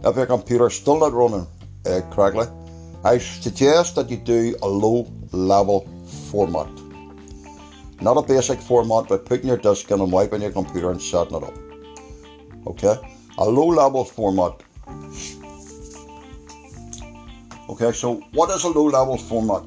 If 0.04 0.15
your 0.17 0.26
computer's 0.26 0.76
still 0.76 1.00
not 1.00 1.13
running 1.13 1.47
uh, 1.86 2.02
correctly, 2.12 2.47
I 3.06 3.17
suggest 3.17 3.95
that 3.95 4.10
you 4.10 4.17
do 4.17 4.58
a 4.62 4.67
low 4.67 5.10
level 5.32 5.88
format. 6.32 6.69
Not 8.02 8.17
a 8.17 8.21
basic 8.21 8.60
format, 8.60 9.08
but 9.08 9.26
putting 9.26 9.47
your 9.47 9.58
disk 9.58 9.89
in 9.89 10.02
and 10.02 10.12
wiping 10.12 10.41
your 10.41 10.52
computer 10.52 10.91
and 10.91 11.02
setting 11.02 11.38
it 11.38 11.43
up 11.43 11.66
okay? 12.67 12.95
A 13.38 13.45
low 13.45 13.67
level 13.67 14.03
format. 14.03 14.53
Okay, 17.69 17.91
so 17.91 18.15
what 18.34 18.49
is 18.49 18.63
a 18.63 18.69
low 18.69 18.86
level 18.86 19.17
format? 19.17 19.63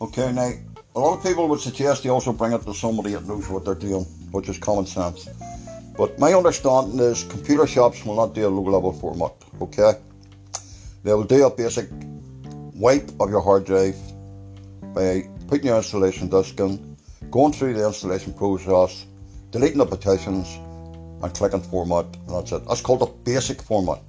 Okay, 0.00 0.32
now 0.32 0.50
a 0.96 0.98
lot 0.98 1.18
of 1.18 1.22
people 1.22 1.48
would 1.48 1.60
suggest 1.60 2.04
you 2.04 2.10
also 2.10 2.32
bring 2.32 2.52
it 2.52 2.62
to 2.62 2.74
somebody 2.74 3.12
that 3.12 3.24
knows 3.26 3.48
what 3.48 3.64
they're 3.64 3.74
doing, 3.74 4.04
which 4.32 4.48
is 4.48 4.58
common 4.58 4.84
sense. 4.84 5.28
But 5.96 6.18
my 6.18 6.34
understanding 6.34 6.98
is 6.98 7.24
computer 7.24 7.66
shops 7.66 8.04
will 8.04 8.16
not 8.16 8.34
do 8.34 8.46
a 8.46 8.50
low 8.50 8.62
level 8.62 8.92
format, 8.92 9.32
okay? 9.60 9.92
They 11.04 11.12
will 11.14 11.24
do 11.24 11.46
a 11.46 11.50
basic 11.50 11.88
wipe 12.74 13.10
of 13.20 13.30
your 13.30 13.40
hard 13.40 13.64
drive 13.64 13.96
by 14.94 15.28
putting 15.48 15.66
your 15.66 15.76
installation 15.76 16.28
disk 16.28 16.58
in, 16.60 16.96
going 17.30 17.52
through 17.52 17.74
the 17.74 17.86
installation 17.86 18.32
process, 18.32 19.06
deleting 19.50 19.78
the 19.78 19.86
partitions, 19.86 20.48
and 21.22 21.34
clicking 21.34 21.60
format, 21.60 22.06
and 22.26 22.28
that's 22.28 22.52
it. 22.52 22.66
That's 22.66 22.80
called 22.80 23.02
a 23.02 23.06
basic 23.06 23.62
format. 23.62 24.00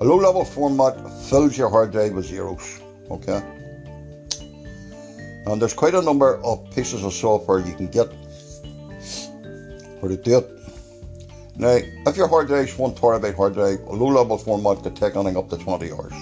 A 0.00 0.04
low 0.04 0.16
level 0.16 0.44
format 0.44 0.94
fills 1.28 1.56
your 1.56 1.70
hard 1.70 1.92
drive 1.92 2.12
with 2.12 2.26
zeros, 2.26 2.80
okay? 3.10 3.40
And 5.46 5.60
there's 5.60 5.74
quite 5.74 5.94
a 5.94 6.02
number 6.02 6.42
of 6.42 6.70
pieces 6.74 7.04
of 7.04 7.12
software 7.12 7.60
you 7.60 7.74
can 7.74 7.88
get 7.88 8.08
for 10.00 10.08
do 10.08 10.38
it. 10.38 10.61
Now, 11.56 11.78
if 12.06 12.16
your 12.16 12.28
hard 12.28 12.48
drive 12.48 12.68
is 12.68 12.78
one 12.78 12.92
terabyte 12.92 13.36
hard 13.36 13.54
drive, 13.54 13.80
a 13.80 13.92
low 13.92 14.08
level 14.08 14.38
format 14.38 14.82
could 14.82 14.96
take 14.96 15.16
anything 15.16 15.36
up 15.36 15.50
to 15.50 15.58
20 15.58 15.92
hours. 15.92 16.14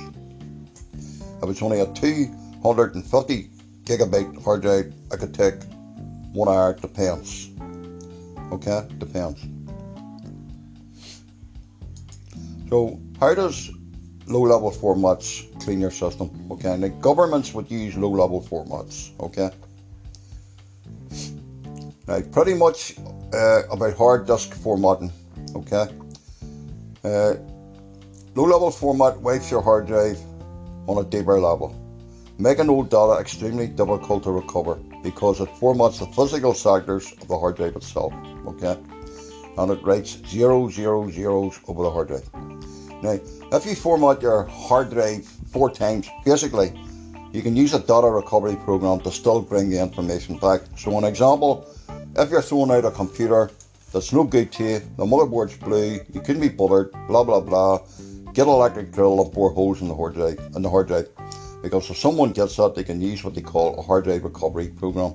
If 1.42 1.48
it's 1.48 1.62
only 1.62 1.80
a 1.80 1.86
250 1.86 3.50
gigabyte 3.84 4.42
hard 4.42 4.62
drive, 4.62 4.92
I 5.12 5.16
could 5.16 5.32
take 5.32 5.54
one 6.32 6.48
hour, 6.48 6.74
depends. 6.74 7.50
Okay, 8.52 8.86
depends. 8.98 9.40
So, 12.68 13.00
how 13.18 13.34
does 13.34 13.70
low 14.26 14.42
level 14.42 14.72
formats 14.72 15.46
clean 15.60 15.80
your 15.80 15.90
system? 15.90 16.30
Okay, 16.50 16.76
now 16.76 16.88
governments 16.88 17.54
would 17.54 17.70
use 17.70 17.96
low 17.96 18.10
level 18.10 18.42
formats. 18.42 19.10
Okay, 19.20 19.50
now 22.06 22.20
pretty 22.32 22.54
much 22.54 22.96
uh, 23.32 23.62
about 23.70 23.96
hard 23.96 24.26
disk 24.26 24.54
formatting. 24.54 25.12
Okay, 25.54 25.88
uh, 27.04 27.34
low 28.34 28.44
level 28.44 28.70
format 28.70 29.20
wipes 29.20 29.50
your 29.50 29.62
hard 29.62 29.86
drive 29.86 30.18
on 30.86 31.04
a 31.04 31.08
deeper 31.08 31.40
level, 31.40 31.74
making 32.38 32.68
old 32.68 32.88
data 32.88 33.20
extremely 33.20 33.66
difficult 33.66 34.22
to 34.22 34.30
recover 34.30 34.76
because 35.02 35.40
it 35.40 35.48
formats 35.60 35.98
the 35.98 36.06
physical 36.06 36.54
sectors 36.54 37.12
of 37.20 37.28
the 37.28 37.38
hard 37.38 37.56
drive 37.56 37.74
itself. 37.74 38.12
Okay, 38.46 38.76
and 39.58 39.70
it 39.72 39.82
writes 39.82 40.18
zero 40.26 40.68
zero 40.68 41.10
zeros 41.10 41.58
over 41.66 41.82
the 41.82 41.90
hard 41.90 42.08
drive. 42.08 42.30
Now, 43.02 43.18
if 43.52 43.66
you 43.66 43.74
format 43.74 44.22
your 44.22 44.44
hard 44.44 44.90
drive 44.90 45.24
four 45.24 45.70
times, 45.70 46.08
basically, 46.24 46.78
you 47.32 47.42
can 47.42 47.56
use 47.56 47.74
a 47.74 47.80
data 47.80 48.08
recovery 48.08 48.56
program 48.56 49.00
to 49.00 49.10
still 49.10 49.40
bring 49.40 49.70
the 49.70 49.80
information 49.80 50.38
back. 50.38 50.62
So, 50.76 50.96
an 50.98 51.04
example, 51.04 51.66
if 52.16 52.30
you're 52.30 52.42
throwing 52.42 52.70
out 52.70 52.84
a 52.84 52.90
computer 52.90 53.50
that's 53.92 54.12
no 54.12 54.24
good 54.24 54.53
to 54.53 54.64
you, 54.64 54.79
the 54.96 55.05
motherboard's 55.05 55.57
blue, 55.57 55.98
you 56.12 56.20
couldn't 56.20 56.40
be 56.40 56.48
bothered, 56.48 56.92
blah 57.09 57.24
blah 57.24 57.40
blah, 57.40 57.79
get 58.33 58.46
an 58.46 58.53
electric 58.53 58.92
drill 58.92 59.20
and 59.22 59.33
bore 59.33 59.50
holes 59.50 59.81
in 59.81 59.88
the 59.88 59.94
hard 59.94 60.14
drive 60.14 60.38
in 60.55 60.62
the 60.62 60.70
hard 60.70 60.88
drive. 60.88 61.09
Because 61.62 61.90
if 61.90 61.98
someone 61.98 62.33
gets 62.33 62.57
that, 62.57 62.74
they 62.74 62.85
can 62.85 63.00
use 63.00 63.22
what 63.22 63.35
they 63.35 63.42
call 63.42 63.79
a 63.79 63.83
hard 63.83 64.05
drive 64.05 64.24
recovery 64.24 64.68
program, 64.68 65.14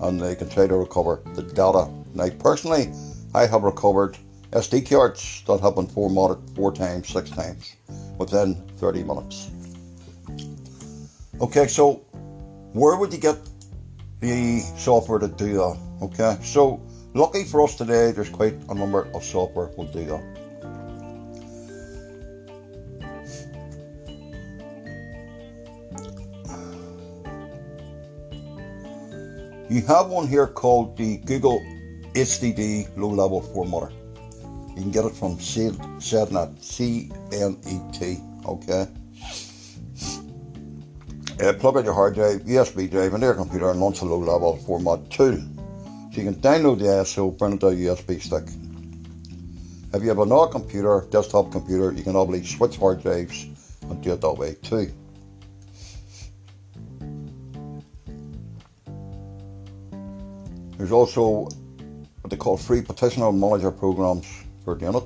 and 0.00 0.20
they 0.20 0.34
can 0.34 0.48
try 0.48 0.66
to 0.66 0.76
recover 0.76 1.22
the 1.34 1.42
data. 1.42 1.88
Now, 2.14 2.28
personally, 2.38 2.92
I 3.34 3.46
have 3.46 3.62
recovered 3.62 4.18
SD 4.52 4.88
cards 4.88 5.42
that 5.46 5.60
have 5.60 5.74
been 5.74 5.86
formatted 5.86 6.38
four 6.54 6.72
times, 6.72 7.08
six 7.08 7.30
times 7.30 7.76
within 8.18 8.54
30 8.78 9.02
minutes. 9.02 9.50
Okay, 11.40 11.66
so 11.66 11.96
where 12.72 12.96
would 12.96 13.12
you 13.12 13.18
get 13.18 13.38
the 14.20 14.60
software 14.76 15.18
to 15.18 15.28
do 15.28 15.54
that? 15.54 15.78
Okay, 16.02 16.38
so 16.42 16.80
lucky 17.16 17.44
for 17.44 17.62
us 17.62 17.74
today, 17.74 18.12
there's 18.12 18.28
quite 18.28 18.54
a 18.68 18.74
number 18.74 19.08
of 19.14 19.24
software 19.24 19.70
will 19.76 19.86
do 19.86 20.04
that. 20.04 20.22
You 29.68 29.82
have 29.86 30.08
one 30.08 30.28
here 30.28 30.46
called 30.46 30.96
the 30.96 31.16
Google 31.18 31.60
HDD 32.14 32.96
low 32.96 33.08
level 33.08 33.42
formatter. 33.42 33.92
You 34.76 34.82
can 34.82 34.90
get 34.90 35.04
it 35.06 35.14
from 35.14 35.38
CNET, 35.38 36.62
C-N-E-T, 36.62 38.18
okay? 38.46 38.86
Uh, 41.42 41.52
plug 41.54 41.76
in 41.78 41.84
your 41.84 41.94
hard 41.94 42.14
drive, 42.14 42.42
USB 42.42 42.90
drive 42.90 43.12
into 43.14 43.26
your 43.26 43.34
computer 43.34 43.70
and 43.70 43.80
launch 43.80 44.02
a 44.02 44.04
low 44.04 44.18
level 44.18 44.56
format 44.58 45.10
tool. 45.10 45.55
So 46.16 46.22
you 46.22 46.32
can 46.32 46.40
download 46.40 46.78
the 46.78 46.86
ISO, 46.86 47.36
print 47.36 47.56
it 47.56 47.60
to 47.60 47.66
a 47.66 47.72
USB 47.74 48.18
stick. 48.22 48.44
If 49.92 50.02
you 50.02 50.08
have 50.08 50.18
another 50.18 50.50
computer, 50.50 51.06
desktop 51.10 51.52
computer, 51.52 51.92
you 51.92 52.02
can 52.02 52.16
obviously 52.16 52.56
switch 52.56 52.78
hard 52.78 53.02
drives 53.02 53.44
and 53.82 54.02
do 54.02 54.14
it 54.14 54.22
that 54.22 54.32
way 54.32 54.54
too. 54.62 54.90
There's 60.78 60.90
also 60.90 61.50
what 62.22 62.30
they 62.30 62.36
call 62.38 62.56
free 62.56 62.80
partitioner 62.80 63.30
manager 63.30 63.70
programs 63.70 64.26
for 64.64 64.74
doing 64.74 64.94
it. 64.94 65.04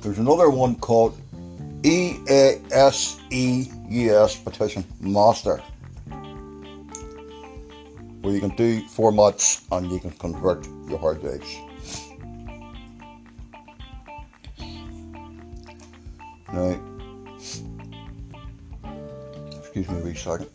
There's 0.00 0.18
another 0.18 0.50
one 0.50 0.74
called 0.74 1.16
EASEUS 1.82 3.22
Partition 4.42 4.84
Master 4.98 5.62
where 8.26 8.34
you 8.34 8.40
can 8.40 8.56
do 8.56 8.82
formats 8.88 9.62
and 9.70 9.88
you 9.88 10.00
can 10.00 10.10
convert 10.10 10.66
your 10.88 10.98
hard 10.98 11.20
drives. 11.20 11.58
Now, 16.52 16.80
excuse 19.58 19.88
me 19.88 20.00
a 20.00 20.04
wee 20.04 20.14
second. 20.14 20.50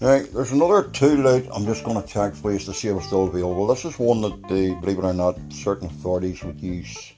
Now, 0.00 0.22
there's 0.32 0.52
another 0.52 0.84
tool 0.90 1.26
out 1.26 1.48
I'm 1.52 1.66
just 1.66 1.82
going 1.82 2.00
to 2.00 2.06
check 2.06 2.32
for 2.34 2.52
you 2.52 2.60
to 2.60 2.72
see 2.72 2.86
if 2.86 2.96
it's 2.96 3.06
still 3.06 3.26
available. 3.26 3.66
This 3.66 3.84
is 3.84 3.98
one 3.98 4.20
that, 4.20 4.48
they, 4.48 4.72
believe 4.74 4.98
it 4.98 5.04
or 5.04 5.12
not, 5.12 5.36
certain 5.48 5.88
authorities 5.88 6.44
would 6.44 6.60
use. 6.60 7.12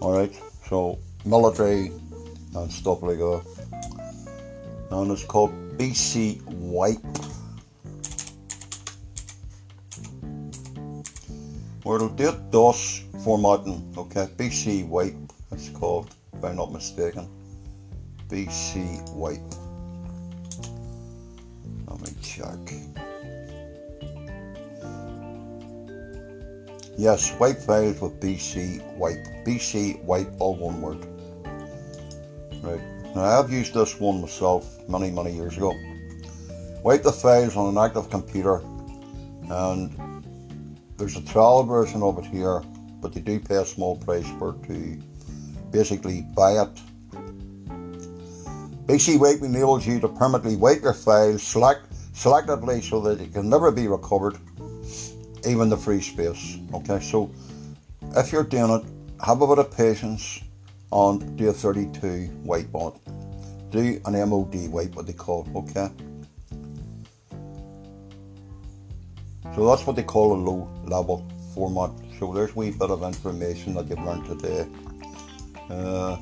Alright, 0.00 0.34
so 0.68 0.98
military 1.24 1.92
and 2.56 2.72
stuff 2.72 3.04
like 3.04 3.18
that. 3.18 3.44
And 4.90 5.12
it's 5.12 5.24
called 5.24 5.52
BC 5.78 6.42
Wipe. 6.46 7.21
It'll 11.94 12.08
do 12.08 12.32
DOS 12.50 13.04
formatting, 13.24 13.94
okay? 13.96 14.28
BC 14.36 14.86
Wipe, 14.88 15.14
it's 15.50 15.68
called, 15.68 16.14
if 16.32 16.44
I'm 16.44 16.56
not 16.56 16.72
mistaken. 16.72 17.28
BC 18.28 19.12
Wipe 19.14 19.40
Let 21.86 22.00
me 22.00 22.14
check. 22.22 22.58
Yes, 26.96 27.34
wipe 27.38 27.58
files 27.58 28.00
with 28.00 28.20
BC 28.20 28.82
wipe. 28.96 29.26
BC 29.44 30.02
wipe, 30.04 30.30
all 30.38 30.56
one 30.56 30.80
word. 30.80 31.06
Right. 32.62 32.80
Now 33.14 33.40
I've 33.40 33.50
used 33.50 33.74
this 33.74 33.98
one 33.98 34.20
myself 34.20 34.78
many, 34.88 35.10
many 35.10 35.32
years 35.32 35.56
ago. 35.56 35.74
Wipe 36.82 37.02
the 37.02 37.12
files 37.12 37.56
on 37.56 37.76
an 37.76 37.78
active 37.78 38.10
computer 38.10 38.62
and 39.50 40.11
there's 40.96 41.16
a 41.16 41.22
trial 41.22 41.62
version 41.62 42.02
of 42.02 42.18
it 42.18 42.26
here, 42.26 42.62
but 43.00 43.12
they 43.12 43.20
do 43.20 43.40
pay 43.40 43.56
a 43.56 43.64
small 43.64 43.96
price 43.96 44.28
for 44.38 44.50
it 44.54 44.62
to 44.68 45.02
basically 45.70 46.22
buy 46.34 46.52
it. 46.62 46.80
BC 48.86 49.18
Wipe 49.18 49.42
enables 49.42 49.86
you 49.86 50.00
to 50.00 50.08
permanently 50.08 50.56
wipe 50.56 50.82
your 50.82 50.92
files, 50.92 51.42
select 51.42 51.86
selectively 52.14 52.82
so 52.82 53.00
that 53.00 53.20
it 53.20 53.32
can 53.32 53.48
never 53.48 53.70
be 53.70 53.88
recovered, 53.88 54.36
even 55.46 55.68
the 55.68 55.76
free 55.76 56.00
space. 56.00 56.58
Okay, 56.74 57.00
so 57.00 57.30
if 58.16 58.32
you're 58.32 58.44
doing 58.44 58.70
it, 58.70 58.84
have 59.24 59.40
a 59.40 59.46
bit 59.46 59.58
of 59.58 59.74
patience 59.74 60.42
do 61.36 61.48
a 61.48 61.52
32 61.52 62.30
wipe 62.44 62.74
on. 62.74 62.98
Do 63.70 63.98
an 64.04 64.28
MOD 64.28 64.68
wipe, 64.68 64.94
what 64.94 65.06
they 65.06 65.14
call 65.14 65.48
okay? 65.56 65.90
So 69.54 69.68
that's 69.68 69.86
what 69.86 69.96
they 69.96 70.02
call 70.02 70.32
a 70.32 70.40
low 70.40 70.66
level 70.84 71.26
format. 71.54 71.90
So 72.18 72.32
there's 72.32 72.52
a 72.52 72.54
wee 72.54 72.70
bit 72.70 72.88
of 72.90 73.02
information 73.02 73.74
that 73.74 73.86
you've 73.88 74.00
learned 74.00 74.24
today. 74.24 74.66
Uh, 75.68 76.16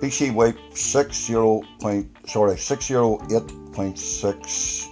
BC 0.00 0.32
Wipe 0.32 0.58
60 0.74 1.32
point, 1.80 2.08
sorry 2.28 2.54
608.6 2.54 4.86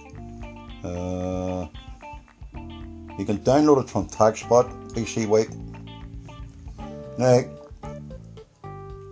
uh, 0.83 1.67
you 3.17 3.25
can 3.25 3.37
download 3.39 3.83
it 3.83 3.89
from 3.89 4.07
TechSpot 4.09 4.69
BC 4.91 5.25
Wipe 5.27 5.49
now 7.17 7.41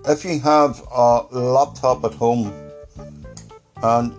if 0.07 0.23
you 0.25 0.39
have 0.41 0.83
a 0.91 1.25
laptop 1.31 2.03
at 2.03 2.13
home 2.13 2.53
and 3.81 4.13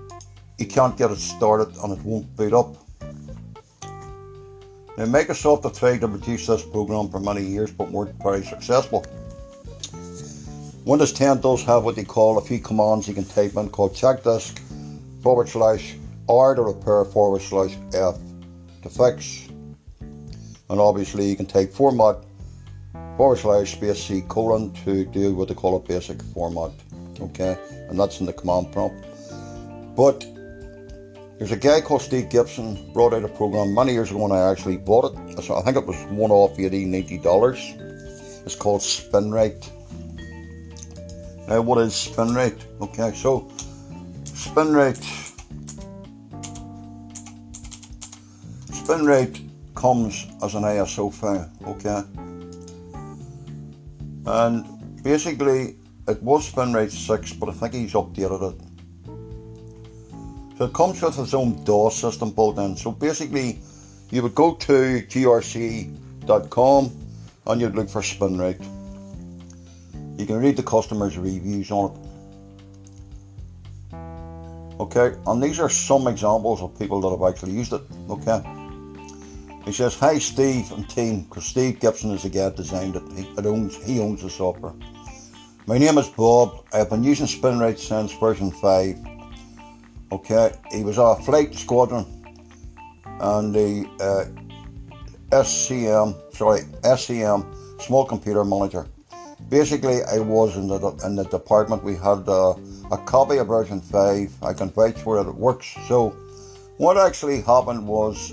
you 0.58 0.66
can't 0.66 0.96
get 0.96 1.10
it 1.10 1.18
started 1.18 1.74
and 1.82 1.98
it 1.98 2.04
won't 2.04 2.34
boot 2.36 2.52
up 2.52 2.76
Now, 4.96 5.04
Microsoft 5.04 5.64
have 5.64 5.78
tried 5.78 6.00
to 6.00 6.08
produce 6.08 6.46
this 6.46 6.64
program 6.64 7.10
for 7.10 7.20
many 7.20 7.42
years 7.42 7.70
but 7.70 7.90
weren't 7.90 8.14
very 8.22 8.42
successful. 8.44 9.04
Windows 10.86 11.12
10 11.12 11.40
does 11.40 11.64
have 11.64 11.84
what 11.84 11.96
they 11.96 12.04
call 12.04 12.38
a 12.38 12.40
few 12.40 12.60
commands 12.60 13.08
you 13.08 13.14
can 13.14 13.24
type 13.24 13.56
in 13.56 13.68
called 13.68 13.94
check 13.94 14.22
disk 14.22 14.62
forward 15.22 15.48
slash 15.48 15.96
R 16.28 16.54
to 16.54 16.62
repair 16.62 17.04
forward 17.04 17.42
slash 17.42 17.76
F 17.92 18.16
to 18.82 18.88
fix. 18.88 19.48
And 20.70 20.80
obviously 20.80 21.28
you 21.28 21.36
can 21.36 21.46
type 21.46 21.72
format 21.72 22.16
forward 23.16 23.38
slash 23.38 23.72
space 23.72 24.02
C 24.02 24.22
colon 24.28 24.72
to 24.84 25.04
do 25.04 25.34
what 25.34 25.48
they 25.48 25.54
call 25.54 25.76
a 25.76 25.80
basic 25.80 26.22
format. 26.22 26.70
Okay, 27.20 27.58
and 27.88 27.98
that's 27.98 28.20
in 28.20 28.26
the 28.26 28.32
command 28.32 28.72
prompt. 28.72 29.04
But 29.96 30.24
there's 31.38 31.52
a 31.52 31.56
guy 31.56 31.82
called 31.82 32.00
Steve 32.00 32.30
Gibson 32.30 32.90
brought 32.92 33.12
out 33.12 33.22
a 33.22 33.28
program 33.28 33.74
many 33.74 33.92
years 33.92 34.10
ago 34.10 34.20
when 34.20 34.32
I 34.32 34.50
actually 34.50 34.78
bought 34.78 35.12
it. 35.12 35.42
So 35.42 35.56
I 35.56 35.62
think 35.62 35.76
it 35.76 35.86
was 35.86 35.96
one 36.04 36.30
off 36.30 36.58
80 36.58 36.86
$90. 36.86 38.46
It's 38.46 38.54
called 38.54 38.80
SpinRite. 38.80 39.70
Now, 41.48 41.60
what 41.60 41.78
is 41.78 41.94
Spin 41.94 42.28
SpinRite? 42.28 42.80
Okay, 42.80 43.12
so 43.14 43.50
SpinRite. 44.24 45.04
SpinRite 48.68 49.50
comes 49.74 50.26
as 50.42 50.54
an 50.54 50.62
ISO 50.62 51.12
file. 51.12 51.50
Okay, 51.66 52.02
and 54.26 55.02
basically 55.02 55.76
it 56.08 56.22
was 56.22 56.48
Spin 56.48 56.70
SpinRite 56.70 56.90
6, 56.90 57.32
but 57.34 57.50
I 57.50 57.52
think 57.52 57.74
he's 57.74 57.92
updated 57.92 58.54
it 58.54 58.65
so 60.56 60.64
it 60.64 60.72
comes 60.72 61.02
with 61.02 61.18
its 61.18 61.34
own 61.34 61.62
DOS 61.64 61.96
system 61.96 62.30
built 62.30 62.58
in. 62.58 62.76
So 62.76 62.90
basically, 62.90 63.58
you 64.10 64.22
would 64.22 64.34
go 64.34 64.54
to 64.54 65.02
grc.com 65.02 66.90
and 67.46 67.60
you'd 67.60 67.74
look 67.74 67.90
for 67.90 68.00
SpinRite. 68.00 68.64
You 70.18 70.24
can 70.24 70.36
read 70.36 70.56
the 70.56 70.62
customers' 70.62 71.18
reviews 71.18 71.70
on 71.70 71.92
it. 71.92 71.98
Okay, 74.80 75.14
and 75.26 75.42
these 75.42 75.58
are 75.60 75.68
some 75.68 76.06
examples 76.06 76.62
of 76.62 76.78
people 76.78 77.00
that 77.02 77.10
have 77.10 77.22
actually 77.22 77.52
used 77.52 77.72
it. 77.72 77.82
Okay. 78.08 78.42
He 79.64 79.72
says, 79.72 79.94
Hi 79.96 80.18
Steve 80.18 80.70
and 80.72 80.88
team, 80.88 81.22
because 81.22 81.44
Steve 81.44 81.80
Gibson 81.80 82.12
is 82.12 82.22
the 82.22 82.30
guy 82.30 82.44
that 82.44 82.56
designed 82.56 82.96
it. 82.96 83.02
He, 83.14 83.22
it 83.36 83.44
owns, 83.46 83.76
he 83.84 84.00
owns 84.00 84.22
the 84.22 84.30
software. 84.30 84.72
My 85.66 85.76
name 85.76 85.98
is 85.98 86.08
Bob. 86.08 86.64
I've 86.72 86.88
been 86.88 87.02
using 87.02 87.26
SpinRite 87.26 87.78
since 87.78 88.12
version 88.12 88.52
5 88.52 89.15
Okay, 90.12 90.52
he 90.70 90.84
was 90.84 90.98
our 90.98 91.20
flight 91.22 91.52
squadron 91.52 92.06
and 93.20 93.52
the 93.52 93.84
uh, 94.00 95.36
SCM, 95.36 96.14
sorry, 96.32 96.60
SCM, 96.82 97.82
small 97.82 98.04
computer 98.04 98.44
manager. 98.44 98.86
Basically, 99.48 100.04
I 100.04 100.18
was 100.18 100.56
in 100.56 100.68
the 100.68 100.78
in 101.04 101.16
the 101.16 101.24
department. 101.24 101.82
We 101.82 101.94
had 101.94 102.28
uh, 102.28 102.54
a 102.92 102.98
copy 102.98 103.38
of 103.38 103.48
version 103.48 103.80
five. 103.80 104.32
I 104.42 104.52
can 104.52 104.70
vouch 104.70 104.98
for 105.00 105.18
it. 105.18 105.26
It 105.26 105.34
works. 105.34 105.74
So, 105.88 106.10
what 106.78 106.96
actually 106.96 107.40
happened 107.42 107.86
was, 107.86 108.32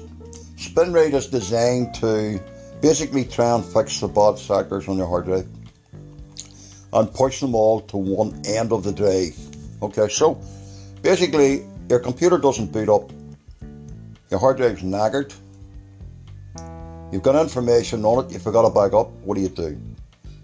SpinRite 0.58 1.14
is 1.14 1.28
designed 1.28 1.96
to 1.96 2.40
basically 2.82 3.26
try 3.26 3.56
and 3.56 3.66
fix 3.66 4.00
the 4.00 4.08
bad 4.08 4.38
sectors 4.38 4.88
on 4.88 4.98
your 4.98 5.08
hard 5.08 5.26
drive 5.26 5.48
and 6.94 7.12
push 7.12 7.40
them 7.40 7.56
all 7.56 7.82
to 7.82 7.98
one 7.98 8.40
end 8.46 8.72
of 8.72 8.84
the 8.84 8.92
drive. 8.92 9.36
Okay, 9.82 10.08
so 10.08 10.40
Basically, 11.04 11.66
your 11.90 12.00
computer 12.00 12.38
doesn't 12.38 12.72
boot 12.72 12.88
up, 12.88 13.12
your 14.32 14.40
hard 14.40 14.56
drive's 14.56 14.84
knackered, 14.84 15.36
you've 17.12 17.22
got 17.22 17.36
information 17.36 18.06
on 18.06 18.24
it, 18.24 18.32
you 18.32 18.40
forgot 18.40 18.62
to 18.62 18.70
back 18.70 18.94
up, 18.94 19.12
what 19.26 19.36
do 19.36 19.42
you 19.42 19.50
do? 19.50 19.78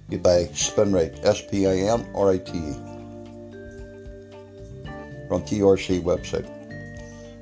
You 0.09 0.17
buy 0.17 0.49
SpinRite, 0.51 1.23
S 1.23 1.41
P 1.49 1.65
I 1.65 1.77
N 1.95 2.05
R 2.13 2.31
I 2.31 2.39
T 2.39 2.51
E, 2.57 2.73
from 5.29 5.43
GRC 5.47 6.03
website. 6.03 6.49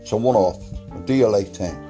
So 0.05 0.17
one 0.17 0.35
off, 0.35 0.61
do 1.05 1.15
your 1.15 1.31
lifetime. 1.31 1.89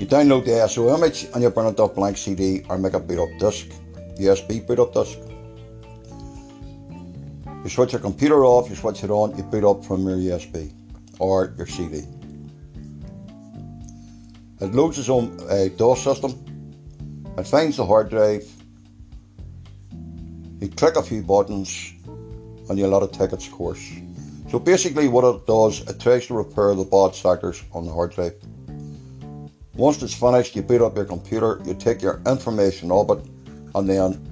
You 0.00 0.08
download 0.08 0.44
the 0.44 0.50
ISO 0.50 0.92
image 0.92 1.28
and 1.34 1.44
you 1.44 1.50
burn 1.50 1.66
it 1.66 1.78
off 1.78 1.94
blank 1.94 2.16
CD 2.16 2.64
or 2.68 2.78
make 2.78 2.94
a 2.94 2.98
boot 2.98 3.20
up 3.20 3.38
disk, 3.38 3.68
USB 4.18 4.66
boot 4.66 4.80
up 4.80 4.92
disk. 4.92 5.18
You 7.62 7.70
switch 7.70 7.92
your 7.92 8.00
computer 8.00 8.44
off, 8.44 8.68
you 8.68 8.74
switch 8.74 9.04
it 9.04 9.10
on, 9.10 9.36
you 9.36 9.44
boot 9.44 9.64
up 9.64 9.84
from 9.84 10.06
your 10.06 10.16
USB 10.16 10.72
or 11.18 11.54
your 11.56 11.66
CD. 11.66 12.04
It 14.60 14.74
loads 14.74 14.98
its 14.98 15.08
own 15.08 15.38
uh, 15.48 15.68
DOS 15.76 16.02
system, 16.02 16.32
it 17.38 17.46
finds 17.46 17.76
the 17.76 17.86
hard 17.86 18.10
drive, 18.10 18.44
you 20.60 20.68
click 20.68 20.96
a 20.96 21.02
few 21.02 21.22
buttons 21.22 21.92
and 22.68 22.78
you 22.78 22.86
let 22.86 23.02
it 23.02 23.12
take 23.12 23.32
its 23.32 23.48
course. 23.48 23.92
So 24.50 24.58
basically 24.58 25.08
what 25.08 25.24
it 25.24 25.46
does, 25.46 25.80
it 25.88 25.98
tries 25.98 26.26
to 26.28 26.34
repair 26.34 26.74
the 26.74 26.84
bad 26.84 27.14
sectors 27.14 27.62
on 27.72 27.84
the 27.84 27.92
hard 27.92 28.12
drive. 28.12 28.34
Once 29.74 30.02
it's 30.02 30.14
finished, 30.14 30.54
you 30.54 30.62
boot 30.62 30.82
up 30.82 30.94
your 30.94 31.04
computer, 31.04 31.60
you 31.64 31.74
take 31.74 32.02
your 32.02 32.20
information 32.26 32.92
of 32.92 33.10
it, 33.10 33.26
and 33.74 33.88
then 33.88 34.31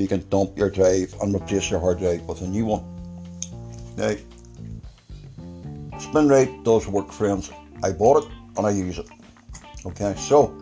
you 0.00 0.08
can 0.08 0.26
dump 0.28 0.56
your 0.56 0.70
drive 0.70 1.14
and 1.20 1.34
replace 1.34 1.70
your 1.70 1.80
hard 1.80 1.98
drive 1.98 2.22
with 2.22 2.40
a 2.42 2.46
new 2.46 2.64
one. 2.64 2.84
Now, 3.96 4.14
SpinRite 5.98 6.64
does 6.64 6.86
work, 6.88 7.12
friends. 7.12 7.50
I 7.82 7.92
bought 7.92 8.24
it 8.24 8.30
and 8.56 8.66
I 8.66 8.70
use 8.70 8.98
it. 8.98 9.06
Okay, 9.84 10.14
so 10.16 10.56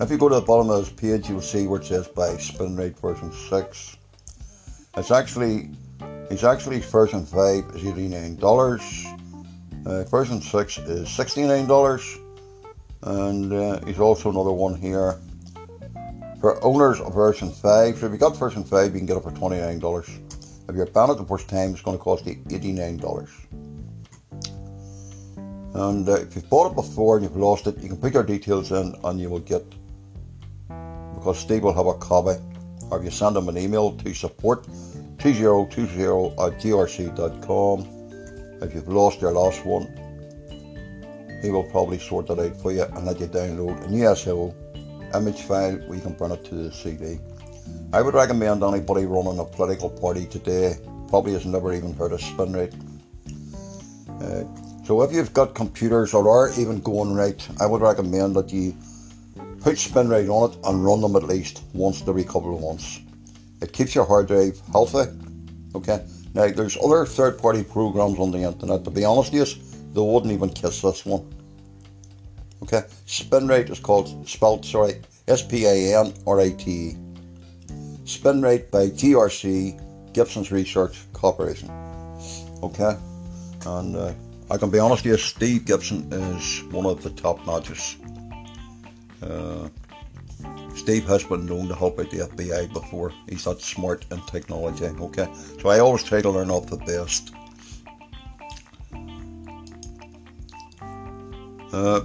If 0.00 0.10
you 0.10 0.18
go 0.18 0.28
to 0.28 0.34
the 0.34 0.40
bottom 0.40 0.68
of 0.70 0.84
this 0.84 0.92
page, 0.92 1.30
you'll 1.30 1.40
see 1.40 1.66
where 1.66 1.80
it 1.80 1.86
says 1.86 2.08
buy 2.08 2.34
SpinRite 2.34 2.98
version 3.00 3.32
6. 3.32 3.96
It's 4.96 5.10
actually 5.10 5.70
it's 6.34 6.42
actually 6.42 6.80
version 6.80 7.24
5 7.24 7.76
is 7.76 7.82
$89. 7.82 9.86
Uh, 9.86 10.02
version 10.04 10.42
6 10.42 10.78
is 10.78 11.08
$69. 11.08 12.18
And 13.02 13.52
uh, 13.52 13.78
also 14.02 14.30
another 14.30 14.50
one 14.50 14.74
here 14.74 15.20
for 16.40 16.62
owners 16.64 17.00
of 17.00 17.14
version 17.14 17.52
5. 17.52 17.98
So 17.98 18.06
if 18.06 18.12
you 18.12 18.18
got 18.18 18.36
version 18.36 18.64
5, 18.64 18.92
you 18.92 18.98
can 18.98 19.06
get 19.06 19.16
it 19.16 19.22
for 19.22 19.30
$29. 19.30 20.08
If 20.68 20.74
you're 20.74 20.86
banned 20.86 21.12
it 21.12 21.18
the 21.18 21.24
first 21.24 21.48
time, 21.48 21.70
it's 21.70 21.82
going 21.82 21.96
to 21.96 22.02
cost 22.02 22.26
you 22.26 22.34
$89. 22.34 23.30
And 25.74 26.08
uh, 26.08 26.14
if 26.14 26.34
you've 26.34 26.50
bought 26.50 26.72
it 26.72 26.74
before 26.74 27.18
and 27.18 27.24
you've 27.24 27.36
lost 27.36 27.68
it, 27.68 27.78
you 27.78 27.88
can 27.88 27.96
put 27.96 28.12
your 28.12 28.24
details 28.24 28.72
in 28.72 28.96
and 29.04 29.20
you 29.20 29.30
will 29.30 29.38
get, 29.38 29.64
because 31.14 31.38
Steve 31.38 31.62
will 31.62 31.74
have 31.74 31.86
a 31.86 31.94
copy, 31.94 32.40
or 32.90 32.98
if 32.98 33.04
you 33.04 33.12
send 33.12 33.36
him 33.36 33.48
an 33.48 33.56
email 33.56 33.92
to 33.98 34.12
support 34.12 34.66
2020 35.24 36.34
at 36.36 36.60
grc.com. 36.60 37.78
If 38.60 38.74
you've 38.74 38.88
lost 38.88 39.22
your 39.22 39.32
last 39.32 39.64
one, 39.64 39.88
he 41.40 41.48
will 41.48 41.64
probably 41.64 41.98
sort 41.98 42.26
that 42.26 42.38
out 42.38 42.54
for 42.60 42.72
you 42.72 42.82
and 42.82 43.06
let 43.06 43.18
you 43.18 43.28
download 43.28 43.82
an 43.86 43.92
ISO 43.92 44.54
image 45.14 45.40
file 45.40 45.76
where 45.86 45.96
you 45.96 46.02
can 46.02 46.12
burn 46.12 46.32
it 46.32 46.44
to 46.44 46.54
the 46.54 46.70
CD. 46.70 47.18
I 47.94 48.02
would 48.02 48.12
recommend 48.12 48.62
anybody 48.62 49.06
running 49.06 49.38
a 49.38 49.46
political 49.46 49.88
party 49.88 50.26
today 50.26 50.76
probably 51.08 51.32
has 51.32 51.46
never 51.46 51.72
even 51.72 51.94
heard 51.94 52.12
of 52.12 52.20
SpinRite. 52.20 52.74
Uh, 54.20 54.44
so 54.84 55.00
if 55.00 55.10
you've 55.10 55.32
got 55.32 55.54
computers 55.54 56.12
that 56.12 56.18
are 56.18 56.50
even 56.58 56.80
going 56.80 57.14
right, 57.14 57.48
I 57.58 57.64
would 57.64 57.80
recommend 57.80 58.36
that 58.36 58.52
you 58.52 58.76
put 59.62 59.76
SpinRite 59.76 60.28
on 60.28 60.50
it 60.50 60.58
and 60.64 60.84
run 60.84 61.00
them 61.00 61.16
at 61.16 61.22
least 61.22 61.62
once 61.72 62.06
every 62.06 62.24
couple 62.24 62.54
of 62.54 62.60
months. 62.60 63.00
It 63.64 63.72
keeps 63.72 63.94
your 63.94 64.04
hard 64.04 64.26
drive 64.26 64.60
healthy. 64.72 65.10
Okay. 65.74 66.04
Now 66.34 66.48
there's 66.48 66.76
other 66.76 67.06
third-party 67.06 67.64
programs 67.64 68.18
on 68.18 68.30
the 68.30 68.42
internet. 68.42 68.84
To 68.84 68.90
be 68.90 69.06
honest 69.06 69.32
with 69.32 69.56
you, 69.56 69.62
they 69.94 70.02
wouldn't 70.02 70.32
even 70.32 70.50
kiss 70.50 70.82
this 70.82 71.06
one. 71.06 71.24
Okay. 72.62 72.82
SpinRite 73.06 73.70
is 73.70 73.78
called 73.78 74.28
spelled 74.28 74.66
sorry 74.66 75.00
S 75.26 75.40
P 75.40 75.64
A 75.64 75.98
N 75.98 76.12
R 76.26 76.40
I 76.40 76.50
T 76.50 76.70
E. 76.70 76.96
SpinRite 78.04 78.70
by 78.70 78.88
GRC 78.88 80.12
Gibson's 80.12 80.52
Research 80.52 80.98
Corporation. 81.14 81.70
Okay. 82.62 82.98
And 83.64 83.96
uh, 83.96 84.12
I 84.50 84.58
can 84.58 84.68
be 84.68 84.78
honest 84.78 85.04
with 85.04 85.12
you, 85.12 85.16
Steve 85.16 85.64
Gibson 85.64 86.12
is 86.12 86.64
one 86.64 86.84
of 86.84 87.02
the 87.02 87.10
top 87.10 87.46
notches. 87.46 87.96
Uh, 89.22 89.70
Steve 90.84 91.06
has 91.06 91.24
been 91.24 91.46
known 91.46 91.66
to 91.66 91.74
help 91.74 91.98
out 91.98 92.10
the 92.10 92.18
FBI 92.18 92.70
before. 92.74 93.10
He's 93.26 93.44
that 93.44 93.62
smart 93.62 94.04
in 94.10 94.20
technology, 94.26 94.84
okay? 94.84 95.26
So 95.62 95.70
I 95.70 95.78
always 95.78 96.04
try 96.04 96.20
to 96.20 96.28
learn 96.28 96.50
off 96.50 96.66
the 96.66 96.76
best. 96.76 97.32
Uh, 101.72 102.02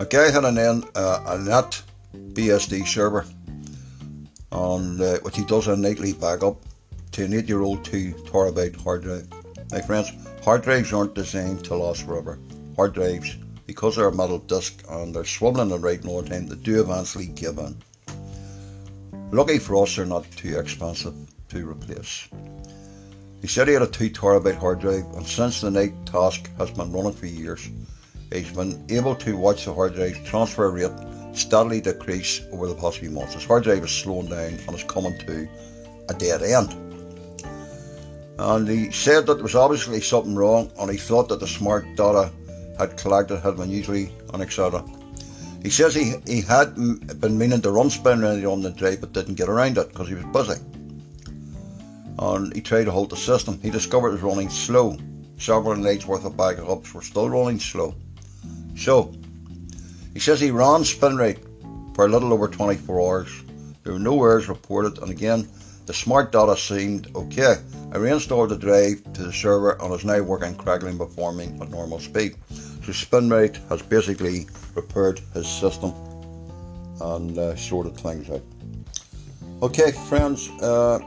A 0.00 0.04
guy 0.04 0.30
had 0.32 0.44
an 0.44 0.58
N, 0.58 0.82
uh, 0.96 1.22
a 1.24 1.38
NAT 1.38 1.80
BSD 2.32 2.84
server, 2.84 3.24
on, 4.50 5.00
uh, 5.00 5.18
which 5.18 5.36
he 5.36 5.44
does 5.44 5.68
a 5.68 5.76
nightly 5.76 6.14
backup 6.14 6.60
to 7.12 7.24
an 7.24 7.32
8 7.32 7.48
year 7.48 7.60
old 7.60 7.84
2 7.84 8.12
terabyte 8.26 8.74
hard 8.82 9.04
drive. 9.04 9.28
My 9.70 9.80
friends, 9.80 10.10
hard 10.42 10.62
drives 10.62 10.92
aren't 10.92 11.14
designed 11.14 11.64
to 11.66 11.76
last 11.76 12.02
forever. 12.02 12.40
Hard 12.76 12.92
drives, 12.92 13.36
because 13.66 13.96
they're 13.96 14.08
a 14.08 14.14
metal 14.14 14.38
disk 14.38 14.84
and 14.90 15.14
they're 15.14 15.22
swiveling 15.22 15.72
and 15.72 15.82
writing 15.82 16.10
all 16.10 16.20
the 16.20 16.28
time, 16.28 16.46
they 16.46 16.56
do 16.56 16.80
eventually 16.80 17.26
give 17.26 17.58
in. 17.58 17.76
Lucky 19.32 19.58
for 19.58 19.82
us, 19.82 19.96
they're 19.96 20.04
not 20.04 20.30
too 20.32 20.58
expensive 20.58 21.14
to 21.48 21.68
replace. 21.68 22.28
He 23.40 23.48
said 23.48 23.68
he 23.68 23.74
had 23.74 23.82
a 23.82 23.86
2 23.86 24.10
terabyte 24.10 24.56
hard 24.56 24.80
drive, 24.80 25.04
and 25.14 25.26
since 25.26 25.60
the 25.60 25.70
night 25.70 25.94
task 26.04 26.50
has 26.58 26.70
been 26.70 26.92
running 26.92 27.12
for 27.12 27.26
years, 27.26 27.68
he's 28.32 28.52
been 28.52 28.84
able 28.90 29.14
to 29.16 29.36
watch 29.36 29.64
the 29.64 29.72
hard 29.72 29.94
drive 29.94 30.22
transfer 30.26 30.70
rate 30.70 30.92
steadily 31.32 31.80
decrease 31.80 32.42
over 32.52 32.66
the 32.66 32.74
past 32.74 32.98
few 32.98 33.10
months. 33.10 33.34
His 33.34 33.44
hard 33.44 33.64
drive 33.64 33.84
is 33.84 33.90
slowing 33.90 34.28
down 34.28 34.58
and 34.66 34.74
is 34.74 34.84
coming 34.84 35.18
to 35.20 35.48
a 36.08 36.14
dead 36.14 36.42
end. 36.42 36.72
And 38.38 38.68
he 38.68 38.90
said 38.90 39.26
that 39.26 39.34
there 39.34 39.42
was 39.42 39.54
obviously 39.54 40.00
something 40.00 40.34
wrong, 40.34 40.70
and 40.78 40.90
he 40.90 40.98
thought 40.98 41.28
that 41.28 41.40
the 41.40 41.46
smart 41.46 41.84
data 41.96 42.30
had 42.78 42.96
collected 42.96 43.40
had 43.40 43.56
been 43.56 43.70
usually 43.70 44.12
and 44.32 44.42
etc. 44.42 44.84
He 45.62 45.70
says 45.70 45.94
he, 45.94 46.14
he 46.26 46.42
had 46.42 46.74
been 47.20 47.38
meaning 47.38 47.60
to 47.62 47.70
run 47.70 47.88
SpinRite 47.88 48.50
on 48.50 48.62
the 48.62 48.70
drive 48.70 49.00
but 49.00 49.12
didn't 49.12 49.34
get 49.34 49.48
around 49.48 49.78
it 49.78 49.88
because 49.88 50.08
he 50.08 50.14
was 50.14 50.24
busy. 50.26 50.60
And 52.18 52.54
he 52.54 52.60
tried 52.60 52.84
to 52.84 52.92
hold 52.92 53.10
the 53.10 53.16
system. 53.16 53.58
He 53.60 53.70
discovered 53.70 54.08
it 54.08 54.12
was 54.12 54.22
running 54.22 54.50
slow. 54.50 54.96
Several 55.38 55.76
nights 55.76 56.06
worth 56.06 56.24
of 56.24 56.34
backups 56.34 56.94
were 56.94 57.02
still 57.02 57.28
running 57.28 57.58
slow. 57.58 57.94
So, 58.76 59.12
he 60.14 60.20
says 60.20 60.40
he 60.40 60.50
ran 60.50 60.82
SpinRite 60.82 61.94
for 61.94 62.06
a 62.06 62.08
little 62.08 62.32
over 62.32 62.48
24 62.48 63.00
hours. 63.00 63.42
There 63.82 63.92
were 63.92 63.98
no 63.98 64.22
errors 64.22 64.48
reported, 64.48 64.98
and 64.98 65.10
again, 65.10 65.48
the 65.86 65.94
smart 65.94 66.32
data 66.32 66.56
seemed 66.56 67.08
okay. 67.14 67.56
I 67.92 67.98
reinstalled 67.98 68.50
the 68.50 68.56
drive 68.56 69.02
to 69.14 69.22
the 69.22 69.32
server 69.32 69.78
and 69.80 69.94
is 69.94 70.04
now 70.04 70.20
working 70.22 70.56
correctly 70.56 70.90
and 70.90 70.98
performing 70.98 71.60
at 71.62 71.70
normal 71.70 72.00
speed. 72.00 72.34
So 72.86 72.92
SpinRite 72.92 73.68
has 73.68 73.82
basically 73.82 74.46
repaired 74.76 75.18
his 75.34 75.48
system 75.48 75.92
and 77.00 77.36
uh, 77.36 77.56
sorted 77.56 77.96
things 77.96 78.30
out. 78.30 78.42
Okay, 79.60 79.90
friends, 79.90 80.48
uh, 80.62 81.00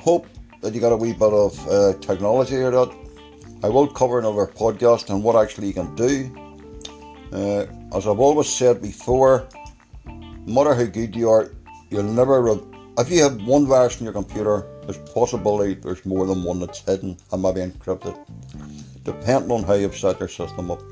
hope 0.00 0.26
that 0.62 0.72
you 0.72 0.80
got 0.80 0.92
a 0.92 0.96
wee 0.96 1.12
bit 1.12 1.30
of 1.30 1.68
uh, 1.68 1.92
technology 2.00 2.64
out 2.64 2.72
of 2.72 2.88
it. 2.88 2.96
I 3.62 3.68
will 3.68 3.86
cover 3.86 4.18
another 4.18 4.46
podcast 4.46 5.10
on 5.10 5.22
what 5.22 5.36
actually 5.36 5.66
you 5.66 5.74
can 5.74 5.94
do. 5.94 6.30
Uh, 7.30 7.66
as 7.94 8.06
I've 8.06 8.18
always 8.18 8.48
said 8.48 8.80
before, 8.80 9.46
no 10.06 10.54
matter 10.54 10.74
how 10.74 10.84
good 10.84 11.14
you 11.14 11.28
are, 11.28 11.52
you'll 11.90 12.04
never. 12.04 12.40
Re- 12.40 12.60
if 12.96 13.10
you 13.10 13.22
have 13.22 13.42
one 13.42 13.66
virus 13.66 14.00
in 14.00 14.04
your 14.04 14.14
computer, 14.14 14.66
there's 14.84 14.96
possibility 15.10 15.74
there's 15.74 16.06
more 16.06 16.24
than 16.26 16.42
one 16.44 16.60
that's 16.60 16.80
hidden 16.80 17.18
and 17.30 17.42
maybe 17.42 17.60
encrypted, 17.60 18.16
depending 19.04 19.50
on 19.50 19.62
how 19.62 19.74
you've 19.74 19.96
set 19.96 20.18
your 20.18 20.28
system 20.28 20.70
up. 20.70 20.82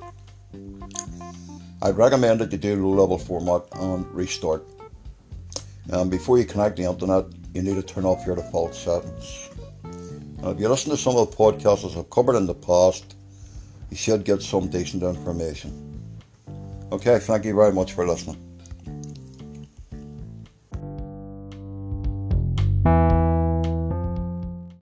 I'd 1.83 1.97
recommend 1.97 2.41
that 2.41 2.53
you 2.53 2.59
do 2.59 2.87
low 2.87 3.03
level 3.03 3.19
format 3.19 3.63
and 3.81 4.07
restart. 4.15 4.65
And 5.89 6.11
before 6.11 6.39
you 6.39 6.45
connect 6.45 6.77
the 6.77 6.85
internet, 6.85 7.25
you 7.55 7.63
need 7.63 7.75
to 7.75 7.83
turn 7.83 8.05
off 8.05 8.25
your 8.25 8.37
default 8.37 8.75
settings. 8.75 9.51
Now, 10.41 10.51
if 10.51 10.61
you 10.61 10.69
listen 10.69 10.91
to 10.91 10.97
some 10.97 11.17
of 11.17 11.31
the 11.31 11.37
podcasts 11.37 11.97
I've 11.97 12.11
covered 12.11 12.37
in 12.37 12.47
the 12.47 12.55
past, 12.55 13.17
you 13.91 13.97
should 13.97 14.25
get 14.25 14.43
some 14.43 14.69
decent 14.69 15.03
information. 15.03 16.01
Okay, 16.93 17.19
thank 17.19 17.45
you 17.45 17.55
very 17.55 17.73
much 17.73 17.95
for 17.95 18.07
listening. 18.07 18.52